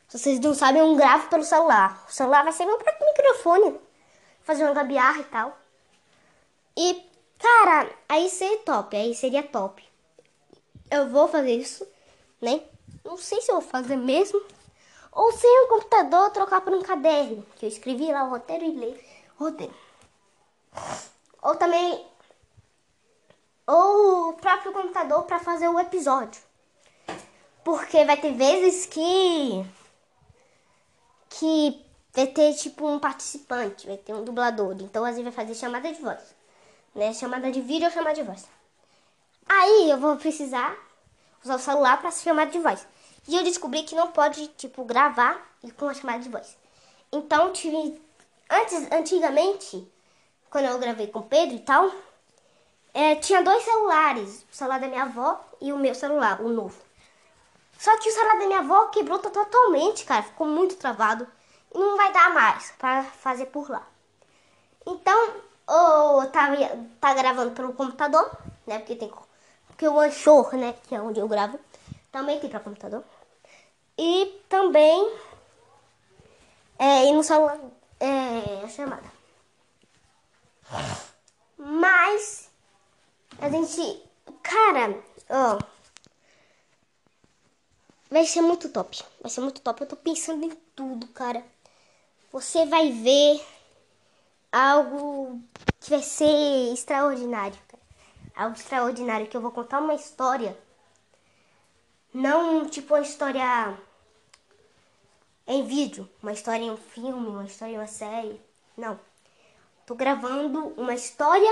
Se 0.07 0.19
vocês 0.19 0.39
não 0.39 0.55
sabem, 0.55 0.83
eu 0.83 0.95
gravo 0.95 1.29
pelo 1.29 1.43
celular. 1.43 2.05
O 2.07 2.13
celular 2.13 2.45
vai 2.45 2.53
ser 2.53 2.67
meu 2.67 2.77
próprio 2.77 3.07
microfone. 3.07 3.81
Fazer 4.43 4.65
uma 4.65 4.75
gambiarra 4.75 5.21
e 5.21 5.25
tal. 5.25 5.59
E, 6.77 7.03
cara, 7.39 7.91
aí 8.07 8.29
seria 8.29 8.59
top. 8.59 8.95
Aí 8.95 9.15
seria 9.15 9.43
top. 9.43 9.83
Eu 10.91 11.09
vou 11.09 11.27
fazer 11.27 11.55
isso, 11.55 11.89
né? 12.39 12.61
Não 13.03 13.17
sei 13.17 13.41
se 13.41 13.51
eu 13.51 13.61
vou 13.61 13.71
fazer 13.71 13.97
mesmo. 13.97 14.43
Ou 15.12 15.31
sem 15.33 15.64
o 15.64 15.69
computador, 15.69 16.31
trocar 16.31 16.62
por 16.62 16.73
um 16.73 16.83
caderno, 16.83 17.45
que 17.57 17.66
eu 17.66 17.69
escrevi 17.69 18.11
lá 18.11 18.25
o 18.25 18.31
roteiro 18.31 18.64
e 18.64 18.71
li 18.71 19.04
roteiro. 19.38 19.75
Ou 21.42 21.54
também 21.57 22.07
ou 23.66 24.31
o 24.31 24.33
próprio 24.35 24.73
computador 24.73 25.23
para 25.25 25.38
fazer 25.38 25.69
o 25.69 25.78
episódio. 25.78 26.40
Porque 27.64 28.04
vai 28.04 28.16
ter 28.16 28.33
vezes 28.33 28.87
que 28.87 29.64
que 31.28 31.85
vai 32.12 32.26
ter 32.26 32.54
tipo 32.54 32.87
um 32.87 32.99
participante, 32.99 33.87
vai 33.87 33.97
ter 33.97 34.12
um 34.14 34.25
dublador, 34.25 34.76
então 34.81 35.04
às 35.04 35.12
vezes 35.12 35.25
vai 35.25 35.33
fazer 35.33 35.54
chamada 35.54 35.90
de 35.92 36.00
voz, 36.00 36.35
né? 36.95 37.12
Chamada 37.14 37.50
de 37.50 37.61
vídeo 37.61 37.87
ou 37.87 37.92
chamada 37.92 38.14
de 38.14 38.23
voz. 38.23 38.47
Aí 39.49 39.90
eu 39.90 39.99
vou 39.99 40.16
precisar 40.16 40.76
usar 41.42 41.57
o 41.57 41.59
celular 41.59 42.00
para 42.00 42.11
chamada 42.11 42.50
de 42.50 42.59
voz. 42.59 42.87
E 43.29 43.37
eu 43.37 43.43
descobri 43.45 43.83
que 43.83 43.95
não 43.95 44.11
pode, 44.11 44.49
tipo, 44.49 44.85
gravar 44.85 45.41
com 45.76 45.88
a 45.88 45.95
chamada 45.95 46.21
de 46.21 46.29
voz. 46.29 46.57
Então, 47.12 47.52
tive. 47.52 48.00
Antes, 48.50 48.91
antigamente, 48.93 49.91
quando 50.50 50.67
eu 50.67 50.79
gravei 50.79 51.07
com 51.07 51.21
o 51.21 51.23
Pedro 51.23 51.57
e 51.57 51.61
tal, 51.61 51.91
é, 52.93 53.17
tinha 53.17 53.43
dois 53.43 53.62
celulares, 53.62 54.45
o 54.50 54.55
celular 54.55 54.81
da 54.81 54.88
minha 54.88 55.05
avó 55.05 55.41
e 55.61 55.73
o 55.73 55.79
meu 55.79 55.95
celular, 55.95 56.41
o 56.43 56.49
novo. 56.49 56.79
Só 57.79 57.97
que 57.99 58.09
o 58.09 58.12
celular 58.12 58.38
da 58.38 58.47
minha 58.47 58.59
avó 58.59 58.87
quebrou 58.87 59.19
totalmente, 59.19 60.05
cara, 60.05 60.23
ficou 60.23 60.47
muito 60.47 60.76
travado 60.76 61.26
e 61.75 61.79
não 61.79 61.97
vai 61.97 62.12
dar 62.12 62.35
mais 62.35 62.73
para 62.79 63.02
fazer 63.02 63.47
por 63.47 63.71
lá. 63.71 63.87
Então, 64.87 65.35
ou 65.67 66.26
tá, 66.26 66.49
tá 67.00 67.14
gravando 67.14 67.52
pelo 67.52 67.73
computador, 67.73 68.31
né? 68.67 68.79
Porque 68.79 68.97
tem 68.97 69.09
porque 69.83 69.88
o 69.88 69.99
Anchor, 69.99 70.55
né, 70.55 70.76
que 70.87 70.95
é 70.95 71.00
onde 71.00 71.19
eu 71.19 71.26
gravo, 71.26 71.59
também 72.12 72.38
tem 72.38 72.50
para 72.50 72.61
computador. 72.61 73.02
E 73.99 74.40
também 74.49 75.12
é, 76.78 77.07
e 77.07 77.12
no 77.12 77.23
celular 77.23 77.59
é, 77.99 78.69
chamada. 78.69 79.11
Mas 81.57 82.50
a 83.38 83.49
gente, 83.49 84.02
cara, 84.42 85.00
ó, 85.28 85.59
vai 88.11 88.26
ser 88.26 88.40
muito 88.40 88.69
top. 88.69 89.02
Vai 89.21 89.31
ser 89.31 89.40
muito 89.40 89.61
top. 89.61 89.81
Eu 89.81 89.88
tô 89.88 89.97
pensando 89.97 90.45
em 90.45 90.50
tudo, 90.75 91.07
cara. 91.09 91.45
Você 92.33 92.66
vai 92.66 92.90
ver 92.90 93.45
algo 94.50 95.40
que 95.81 95.90
vai 95.90 96.02
ser 96.02 96.73
extraordinário, 96.73 97.59
cara. 97.69 97.83
Algo 98.35 98.57
extraordinário 98.57 99.28
que 99.28 99.37
eu 99.37 99.40
vou 99.40 99.52
contar 99.52 99.81
uma 99.81 99.95
história. 99.95 100.57
Não 102.12 102.69
tipo 102.69 102.95
uma 102.95 103.00
história 103.00 103.78
em 105.47 105.64
vídeo, 105.64 106.09
uma 106.23 106.33
história 106.33 106.62
em 106.62 106.71
um 106.71 106.76
filme, 106.76 107.26
uma 107.28 107.45
história 107.45 107.73
em 107.73 107.78
uma 107.78 107.87
série. 107.87 108.40
Não. 108.76 109.00
Tô 109.87 109.95
gravando 109.95 110.75
uma 110.76 110.95
história 110.95 111.50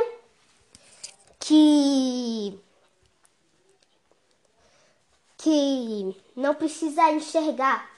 que 1.38 2.58
que 5.38 6.14
não 6.36 6.54
precisa 6.54 7.10
enxergar, 7.10 7.90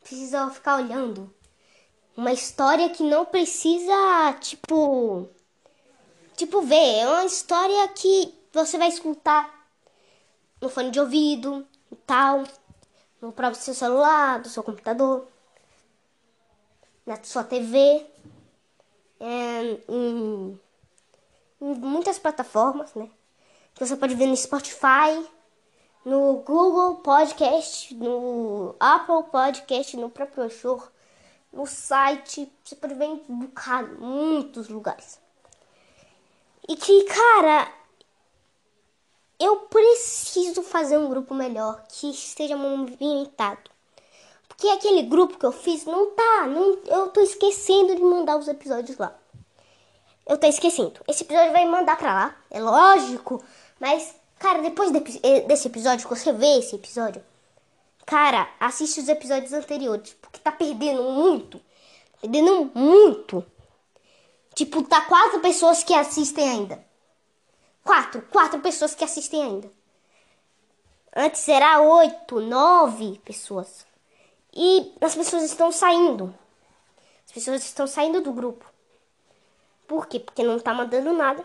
precisa 0.00 0.50
ficar 0.50 0.76
olhando. 0.76 1.32
Uma 2.14 2.32
história 2.32 2.90
que 2.90 3.02
não 3.02 3.24
precisa, 3.24 4.34
tipo, 4.40 5.26
tipo 6.36 6.60
ver, 6.60 6.98
é 6.98 7.08
uma 7.08 7.24
história 7.24 7.88
que 7.88 8.34
você 8.52 8.76
vai 8.76 8.88
escutar 8.88 9.59
no 10.60 10.68
fone 10.68 10.90
de 10.90 11.00
ouvido 11.00 11.66
e 11.90 11.96
tal, 11.96 12.44
no 13.20 13.32
próprio 13.32 13.60
seu 13.60 13.74
celular, 13.74 14.40
do 14.40 14.48
seu 14.48 14.62
computador, 14.62 15.26
na 17.06 17.22
sua 17.22 17.44
TV, 17.44 18.06
é, 19.18 19.78
em 19.88 20.60
em 21.60 21.74
muitas 21.74 22.18
plataformas, 22.18 22.94
né? 22.94 23.08
Que 23.74 23.84
você 23.84 23.96
pode 23.96 24.14
ver 24.14 24.26
no 24.26 24.36
Spotify, 24.36 25.26
no 26.04 26.36
Google 26.36 26.96
Podcast, 26.96 27.94
no 27.94 28.74
Apple 28.80 29.30
Podcast, 29.30 29.96
no 29.96 30.08
próprio 30.08 30.48
show, 30.48 30.82
no 31.52 31.66
site. 31.66 32.50
Você 32.64 32.74
pode 32.74 32.94
ver 32.94 33.04
em 33.04 33.22
bocado, 33.28 34.00
muitos 34.00 34.68
lugares. 34.68 35.20
E 36.66 36.76
que, 36.76 37.04
cara, 37.04 37.70
eu 39.40 39.56
preciso 39.56 40.62
fazer 40.62 40.98
um 40.98 41.08
grupo 41.08 41.34
melhor, 41.34 41.82
que 41.88 42.10
esteja 42.10 42.56
movimentado. 42.56 43.70
Porque 44.48 44.68
aquele 44.68 45.02
grupo 45.02 45.38
que 45.38 45.46
eu 45.46 45.52
fiz 45.52 45.84
não 45.86 46.10
tá, 46.10 46.46
não, 46.46 46.78
eu 46.86 47.08
tô 47.08 47.20
esquecendo 47.20 47.96
de 47.96 48.02
mandar 48.02 48.36
os 48.36 48.46
episódios 48.46 48.98
lá 48.98 49.16
eu 50.30 50.38
tô 50.38 50.46
esquecendo. 50.46 50.92
Esse 51.08 51.24
episódio 51.24 51.52
vai 51.52 51.66
mandar 51.66 51.96
pra 51.96 52.14
lá, 52.14 52.36
é 52.48 52.60
lógico. 52.60 53.42
Mas, 53.80 54.14
cara, 54.38 54.62
depois 54.62 54.92
eh, 55.24 55.40
desse 55.40 55.66
episódio, 55.66 56.08
que 56.08 56.14
você 56.14 56.32
vê 56.32 56.58
esse 56.58 56.76
episódio, 56.76 57.20
cara, 58.06 58.48
assiste 58.60 59.00
os 59.00 59.08
episódios 59.08 59.52
anteriores, 59.52 60.14
porque 60.22 60.38
tá 60.38 60.52
perdendo 60.52 61.02
muito. 61.02 61.60
Perdendo 62.20 62.70
muito. 62.72 63.44
Tipo, 64.54 64.84
tá 64.84 65.00
quatro 65.00 65.40
pessoas 65.40 65.82
que 65.82 65.92
assistem 65.94 66.48
ainda. 66.48 66.89
Quatro, 67.90 68.22
quatro 68.30 68.60
pessoas 68.60 68.94
que 68.94 69.02
assistem 69.02 69.42
ainda. 69.42 69.68
Antes 71.12 71.48
era 71.48 71.80
oito, 71.80 72.38
nove 72.38 73.18
pessoas. 73.24 73.84
E 74.54 74.94
as 75.00 75.16
pessoas 75.16 75.42
estão 75.42 75.72
saindo. 75.72 76.32
As 77.26 77.32
pessoas 77.32 77.64
estão 77.64 77.88
saindo 77.88 78.20
do 78.20 78.32
grupo. 78.32 78.64
Por 79.88 80.06
quê? 80.06 80.20
Porque 80.20 80.44
não 80.44 80.60
tá 80.60 80.72
mandando 80.72 81.12
nada. 81.12 81.44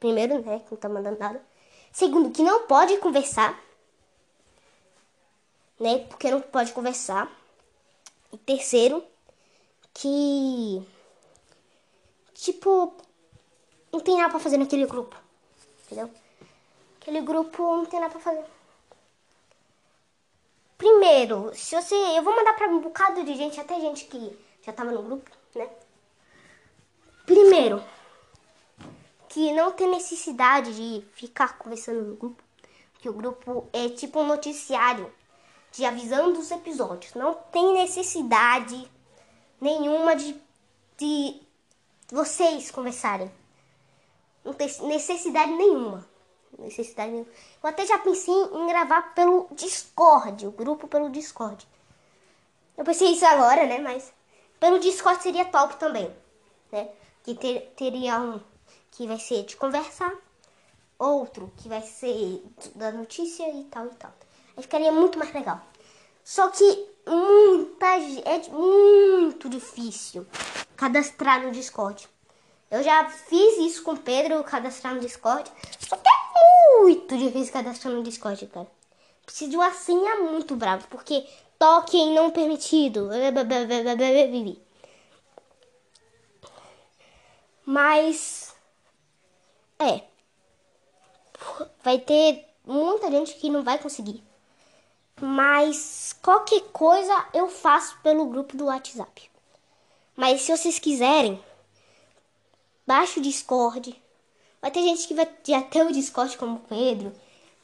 Primeiro, 0.00 0.42
né, 0.42 0.60
que 0.60 0.70
não 0.70 0.78
tá 0.78 0.88
mandando 0.88 1.18
nada. 1.18 1.44
Segundo, 1.92 2.30
que 2.30 2.42
não 2.42 2.66
pode 2.66 2.96
conversar. 2.96 3.62
Né? 5.78 5.98
Porque 6.08 6.30
não 6.30 6.40
pode 6.40 6.72
conversar. 6.72 7.30
E 8.32 8.38
terceiro, 8.38 9.04
que 9.92 10.82
tipo 12.32 12.96
não 13.92 14.00
tem 14.00 14.16
nada 14.16 14.30
para 14.30 14.40
fazer 14.40 14.56
naquele 14.56 14.86
grupo. 14.86 15.21
Entendeu? 15.92 16.10
Aquele 17.00 17.20
grupo 17.20 17.62
não 17.62 17.84
tem 17.84 18.00
nada 18.00 18.12
para 18.12 18.20
fazer. 18.20 18.44
Primeiro, 20.78 21.52
se 21.54 21.76
você, 21.76 21.94
eu 21.94 22.22
vou 22.22 22.34
mandar 22.34 22.54
para 22.54 22.68
um 22.68 22.80
bocado 22.80 23.22
de 23.22 23.34
gente, 23.34 23.60
até 23.60 23.78
gente 23.78 24.06
que 24.06 24.38
já 24.62 24.72
tava 24.72 24.90
no 24.90 25.02
grupo, 25.02 25.30
né? 25.54 25.68
Primeiro, 27.26 27.84
que 29.28 29.52
não 29.52 29.70
tem 29.72 29.90
necessidade 29.90 30.74
de 30.74 31.06
ficar 31.12 31.58
conversando 31.58 32.02
no 32.02 32.16
grupo, 32.16 32.42
que 32.98 33.08
o 33.08 33.12
grupo 33.12 33.68
é 33.72 33.90
tipo 33.90 34.20
um 34.20 34.26
noticiário 34.26 35.12
de 35.72 35.84
avisando 35.84 36.40
os 36.40 36.50
episódios. 36.50 37.14
Não 37.14 37.34
tem 37.34 37.74
necessidade 37.74 38.90
nenhuma 39.60 40.16
de, 40.16 40.40
de 40.96 41.40
vocês 42.10 42.70
conversarem. 42.70 43.30
Não 44.44 44.52
tem 44.52 44.68
necessidade 44.82 45.52
nenhuma. 45.52 46.06
Necessidade 46.58 47.10
nenhuma. 47.10 47.30
Eu 47.62 47.68
até 47.68 47.86
já 47.86 47.98
pensei 47.98 48.34
em 48.34 48.66
gravar 48.66 49.14
pelo 49.14 49.48
Discord, 49.52 50.46
o 50.46 50.50
grupo 50.50 50.88
pelo 50.88 51.10
Discord. 51.10 51.66
Eu 52.76 52.84
pensei 52.84 53.08
isso 53.08 53.24
agora, 53.24 53.66
né? 53.66 53.78
Mas 53.78 54.12
pelo 54.58 54.78
Discord 54.78 55.22
seria 55.22 55.44
top 55.44 55.76
também, 55.76 56.14
né? 56.70 56.88
que 57.22 57.34
ter, 57.34 57.72
teria 57.76 58.20
um 58.20 58.40
que 58.90 59.06
vai 59.06 59.18
ser 59.18 59.44
de 59.44 59.56
conversar, 59.56 60.12
outro 60.98 61.52
que 61.56 61.68
vai 61.68 61.82
ser 61.82 62.42
da 62.74 62.90
notícia 62.92 63.48
e 63.48 63.64
tal 63.64 63.86
e 63.86 63.94
tal. 63.94 64.12
Aí 64.56 64.62
ficaria 64.62 64.92
muito 64.92 65.18
mais 65.18 65.32
legal. 65.32 65.60
Só 66.24 66.48
que 66.48 66.88
muita 67.06 67.86
é 68.24 68.48
muito 68.50 69.48
difícil 69.48 70.26
cadastrar 70.76 71.42
no 71.42 71.50
Discord. 71.50 72.08
Eu 72.72 72.82
já 72.82 73.04
fiz 73.10 73.58
isso 73.58 73.82
com 73.82 73.92
o 73.92 73.98
Pedro, 73.98 74.42
cadastrar 74.44 74.94
no 74.94 75.00
Discord. 75.00 75.52
Só 75.78 75.94
que 75.94 76.08
é 76.08 76.80
muito 76.80 77.18
difícil 77.18 77.52
cadastrar 77.52 77.92
no 77.92 78.02
Discord, 78.02 78.46
cara. 78.46 78.66
Preciso 79.26 79.50
de 79.50 79.56
uma 79.58 79.70
senha 79.72 80.16
muito 80.22 80.56
brava, 80.56 80.86
porque 80.88 81.22
toque 81.58 81.98
em 81.98 82.14
não 82.14 82.30
permitido. 82.30 83.10
Mas 87.66 88.54
é. 89.78 90.00
Vai 91.84 91.98
ter 91.98 92.42
muita 92.64 93.10
gente 93.10 93.34
que 93.34 93.50
não 93.50 93.62
vai 93.62 93.78
conseguir. 93.78 94.24
Mas 95.20 96.16
qualquer 96.22 96.62
coisa 96.72 97.26
eu 97.34 97.48
faço 97.48 97.98
pelo 98.02 98.24
grupo 98.30 98.56
do 98.56 98.64
WhatsApp. 98.64 99.30
Mas 100.16 100.40
se 100.40 100.56
vocês 100.56 100.78
quiserem, 100.78 101.38
baixa 102.86 103.20
o 103.20 103.22
Discord. 103.22 104.00
Vai 104.60 104.70
ter 104.70 104.82
gente 104.82 105.08
que 105.08 105.14
vai 105.14 105.28
já 105.44 105.84
o 105.84 105.92
Discord 105.92 106.36
como 106.36 106.60
Pedro, 106.68 107.12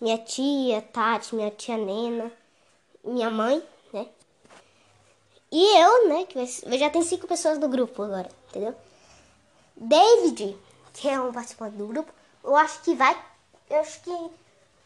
minha 0.00 0.18
tia 0.18 0.82
Tati, 0.82 1.34
minha 1.34 1.50
tia 1.50 1.76
Nena, 1.76 2.32
minha 3.04 3.30
mãe, 3.30 3.62
né? 3.92 4.06
E 5.50 5.80
eu, 5.80 6.08
né? 6.08 6.26
Que 6.26 6.44
já 6.78 6.90
tem 6.90 7.02
cinco 7.02 7.26
pessoas 7.26 7.58
do 7.58 7.68
grupo 7.68 8.02
agora, 8.02 8.28
entendeu? 8.48 8.74
David, 9.76 10.56
que 10.92 11.08
é 11.08 11.20
um 11.20 11.32
participante 11.32 11.76
do 11.76 11.86
grupo, 11.86 12.12
eu 12.42 12.56
acho 12.56 12.82
que 12.82 12.94
vai. 12.94 13.16
Eu 13.70 13.80
acho 13.80 14.00
que. 14.02 14.30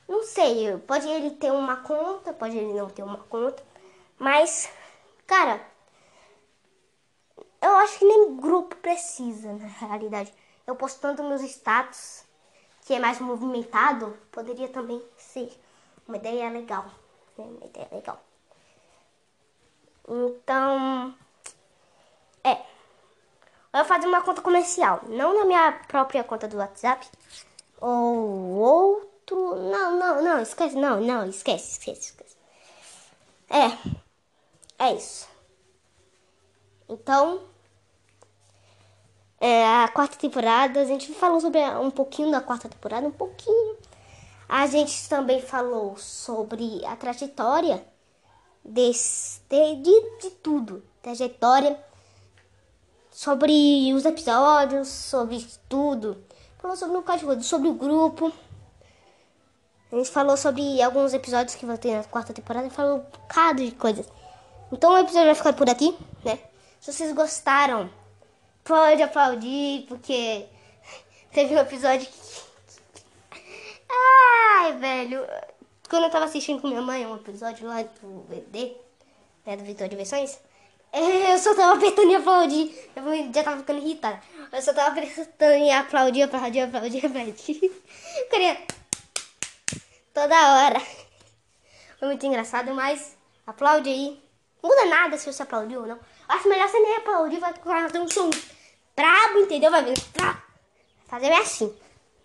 Não 0.08 0.24
sei, 0.24 0.76
pode 0.86 1.08
ele 1.08 1.30
ter 1.30 1.50
uma 1.50 1.76
conta, 1.76 2.32
pode 2.32 2.56
ele 2.56 2.74
não 2.74 2.90
ter 2.90 3.02
uma 3.02 3.18
conta. 3.18 3.62
Mas, 4.18 4.68
cara, 5.26 5.60
eu 7.62 7.76
acho 7.76 7.98
que 8.00 8.04
nem 8.04 8.36
grupo 8.36 8.74
precisa, 8.76 9.52
na 9.52 9.66
realidade. 9.66 10.34
Eu 10.66 10.74
postando 10.74 11.22
meus 11.22 11.42
status, 11.42 12.24
que 12.84 12.94
é 12.94 12.98
mais 12.98 13.20
movimentado, 13.20 14.18
poderia 14.32 14.68
também 14.68 15.02
ser 15.16 15.50
uma 16.06 16.16
ideia 16.16 16.50
legal. 16.50 16.84
Né? 17.38 17.44
Uma 17.44 17.66
ideia 17.66 17.88
legal. 17.92 18.20
Então, 20.08 21.14
é. 22.42 22.60
Eu 23.72 23.84
fazer 23.84 24.06
uma 24.06 24.22
conta 24.22 24.42
comercial. 24.42 25.00
Não 25.06 25.38
na 25.38 25.44
minha 25.44 25.72
própria 25.86 26.24
conta 26.24 26.48
do 26.48 26.58
WhatsApp. 26.58 27.08
Ou 27.80 28.58
outro. 28.58 29.54
Não, 29.54 29.96
não, 29.96 30.22
não, 30.22 30.40
esquece. 30.40 30.76
Não, 30.76 31.00
não, 31.00 31.28
esquece, 31.28 31.72
esquece, 31.72 32.00
esquece. 32.00 32.36
É. 33.48 34.84
É 34.84 34.94
isso. 34.94 35.28
Então. 36.88 37.51
É, 39.44 39.66
a 39.66 39.88
quarta 39.88 40.16
temporada, 40.16 40.80
a 40.80 40.84
gente 40.84 41.12
falou 41.14 41.40
sobre 41.40 41.58
um 41.70 41.90
pouquinho 41.90 42.30
da 42.30 42.40
quarta 42.40 42.68
temporada, 42.68 43.08
um 43.08 43.10
pouquinho. 43.10 43.76
A 44.48 44.68
gente 44.68 45.08
também 45.08 45.42
falou 45.42 45.96
sobre 45.96 46.80
a 46.86 46.94
trajetória 46.94 47.84
desse, 48.64 49.40
de, 49.50 50.18
de, 50.20 50.30
tudo. 50.40 50.84
Trajetória 51.02 51.76
sobre 53.10 53.92
os 53.92 54.04
episódios, 54.04 54.86
sobre 54.86 55.44
tudo. 55.68 56.24
Falou 56.58 56.76
sobre 56.76 56.96
um 56.98 57.02
código, 57.02 57.42
sobre 57.42 57.66
o 57.66 57.74
grupo. 57.74 58.32
A 59.90 59.96
gente 59.96 60.10
falou 60.12 60.36
sobre 60.36 60.80
alguns 60.80 61.12
episódios 61.14 61.56
que 61.56 61.66
vão 61.66 61.76
ter 61.76 61.96
na 61.96 62.04
quarta 62.04 62.32
temporada. 62.32 62.70
Falou 62.70 62.98
um 62.98 63.00
bocado 63.00 63.64
de 63.64 63.72
coisas. 63.72 64.06
Então 64.70 64.92
o 64.92 64.98
episódio 64.98 65.26
vai 65.26 65.34
ficar 65.34 65.52
por 65.52 65.68
aqui, 65.68 65.98
né? 66.24 66.38
Se 66.80 66.92
vocês 66.92 67.12
gostaram, 67.12 67.90
pode 68.64 69.02
aplaudir, 69.02 69.86
porque 69.88 70.46
teve 71.32 71.54
um 71.54 71.58
episódio 71.58 72.06
que. 72.06 73.40
Ai, 73.90 74.72
velho. 74.78 75.26
Quando 75.88 76.04
eu 76.04 76.10
tava 76.10 76.24
assistindo 76.24 76.60
com 76.60 76.68
minha 76.68 76.80
mãe 76.80 77.06
um 77.06 77.16
episódio 77.16 77.66
lá 77.66 77.82
do 77.82 78.22
VD, 78.28 78.76
né, 79.44 79.56
do 79.56 79.64
Vitor 79.64 79.88
Diversões, 79.88 80.38
eu 80.92 81.38
só 81.38 81.54
tava 81.54 81.76
apertando 81.76 82.10
e 82.10 82.14
aplaudir. 82.14 82.90
Eu 82.96 83.32
já 83.32 83.42
tava 83.42 83.58
ficando 83.58 83.80
irritada. 83.80 84.20
Eu 84.52 84.62
só 84.62 84.72
tava 84.72 84.90
apertando 84.90 85.64
e 85.64 85.70
aplaudir, 85.70 86.22
aplaudir, 86.22 86.60
aplaudir, 86.60 87.06
aplaudir. 87.06 87.82
Queria 88.30 88.58
toda 90.14 90.54
hora. 90.54 90.80
Foi 91.98 92.08
muito 92.08 92.26
engraçado, 92.26 92.74
mas 92.74 93.16
aplaude 93.46 93.88
aí. 93.88 94.21
Muda 94.62 94.86
nada 94.86 95.18
se 95.18 95.30
você 95.30 95.42
aplaudiu 95.42 95.80
ou 95.80 95.86
não. 95.86 95.98
Acho 96.28 96.48
melhor 96.48 96.68
você 96.68 96.78
nem 96.78 96.96
aplaudir, 96.96 97.38
vai 97.38 97.52
fazer 97.54 97.98
um 97.98 98.08
som 98.08 98.30
brabo, 98.96 99.38
entendeu? 99.40 99.70
Vai 99.70 99.84
vir 99.84 100.00
pra 100.12 100.42
fazer 101.06 101.32
assim. 101.32 101.74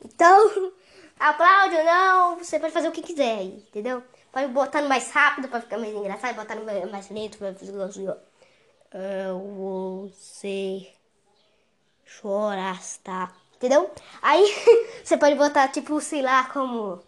Então, 0.06 0.72
aplaude 1.20 1.76
ou 1.76 1.84
não, 1.84 2.38
você 2.38 2.60
pode 2.60 2.74
fazer 2.74 2.90
o 2.90 2.92
que 2.92 3.02
quiser 3.02 3.40
aí, 3.40 3.66
entendeu? 3.68 4.04
Pode 4.32 4.48
botar 4.50 4.82
no 4.82 4.90
mais 4.90 5.10
rápido 5.12 5.48
pra 5.48 5.62
ficar 5.62 5.78
mais 5.80 5.94
engraçado, 5.94 6.36
botar 6.36 6.56
no 6.56 6.92
mais 6.92 7.10
lento 7.10 7.38
pra 7.40 7.54
fazer 7.54 7.82
assim, 7.82 8.08
ó. 8.08 8.16
Você 10.10 10.88
choraste, 12.06 13.02
entendeu? 13.56 13.92
Aí 14.22 14.46
você 15.04 15.18
pode 15.18 15.36
botar, 15.36 15.68
tipo, 15.70 16.00
sei 16.00 16.22
lá, 16.22 16.46
como. 16.46 17.02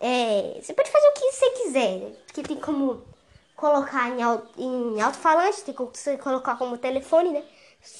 É, 0.00 0.58
você 0.62 0.72
pode 0.72 0.90
fazer 0.90 1.08
o 1.08 1.12
que 1.12 1.32
você 1.32 1.50
quiser. 1.50 2.12
Que 2.32 2.42
tem 2.42 2.56
como 2.56 3.04
colocar 3.60 4.08
em, 4.08 4.20
em 4.58 5.00
alto-falante, 5.00 5.62
tem 5.62 5.74
como 5.74 5.90
você 5.92 6.16
colocar 6.16 6.56
como 6.56 6.78
telefone, 6.78 7.30
né? 7.30 7.44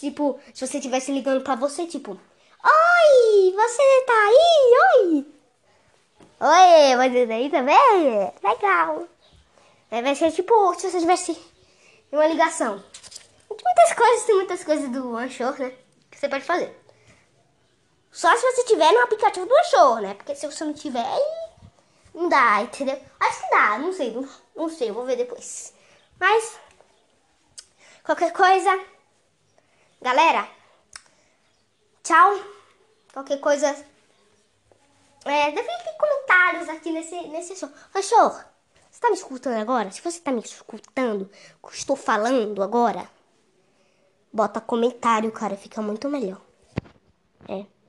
Tipo, 0.01 0.41
se 0.53 0.67
você 0.67 0.79
estivesse 0.79 1.13
ligando 1.13 1.43
pra 1.43 1.55
você, 1.55 1.87
tipo, 1.87 2.19
Oi, 2.63 3.53
você 3.55 4.05
tá 4.07 4.13
aí? 4.13 4.75
Oi! 4.99 5.27
Oi, 6.41 7.11
você 7.11 7.27
tá 7.27 7.35
aí 7.35 7.51
também? 7.51 8.33
Legal! 8.43 9.09
Aí 9.91 10.03
vai 10.03 10.15
ser 10.15 10.31
tipo, 10.31 10.75
se 10.75 10.91
você 10.91 11.01
tivesse 11.01 11.39
uma 12.13 12.27
ligação. 12.27 12.83
Muitas 13.49 13.93
coisas, 13.95 14.25
tem 14.25 14.35
muitas 14.35 14.63
coisas 14.63 14.91
do 14.91 15.17
Anchor, 15.17 15.59
né? 15.59 15.73
Que 16.11 16.19
você 16.19 16.29
pode 16.29 16.45
fazer. 16.45 16.79
Só 18.13 18.35
se 18.37 18.43
você 18.43 18.65
tiver 18.65 18.93
no 18.93 19.01
aplicativo 19.01 19.47
do 19.47 19.57
Anchor, 19.57 20.03
né? 20.03 20.15
Porque 20.15 20.35
se 20.35 20.47
você 20.47 20.63
não 20.63 20.75
tiver, 20.75 21.07
não 22.15 22.29
dá, 22.29 22.61
entendeu? 22.61 23.01
Acho 23.21 23.41
que 23.41 23.51
dá, 23.51 23.79
não 23.79 23.93
sei, 23.93 24.13
não, 24.13 24.29
não 24.61 24.69
sei, 24.69 24.91
vou 24.91 25.05
ver 25.05 25.17
depois. 25.17 25.73
Mas, 26.19 26.59
qualquer 28.05 28.33
coisa, 28.33 28.71
galera, 30.01 30.49
tchau. 32.03 32.39
Qualquer 33.13 33.41
coisa, 33.41 33.67
é, 35.25 35.51
deve 35.51 35.69
ter 35.69 35.97
comentários 35.99 36.69
aqui 36.69 36.93
nesse, 36.93 37.21
nesse 37.29 37.57
show. 37.57 37.69
Cachorro, 37.93 38.45
você 38.91 39.01
tá 39.01 39.09
me 39.09 39.17
escutando 39.17 39.61
agora? 39.61 39.91
Se 39.91 40.01
você 40.01 40.21
tá 40.21 40.31
me 40.31 40.41
escutando, 40.41 41.27
que 41.27 41.67
eu 41.67 41.71
estou 41.71 41.97
falando 41.97 42.63
agora, 42.63 43.11
bota 44.33 44.61
comentário, 44.61 45.33
cara, 45.33 45.57
fica 45.57 45.83
muito 45.83 46.09
melhor. 46.09 46.41
É. 47.49 47.80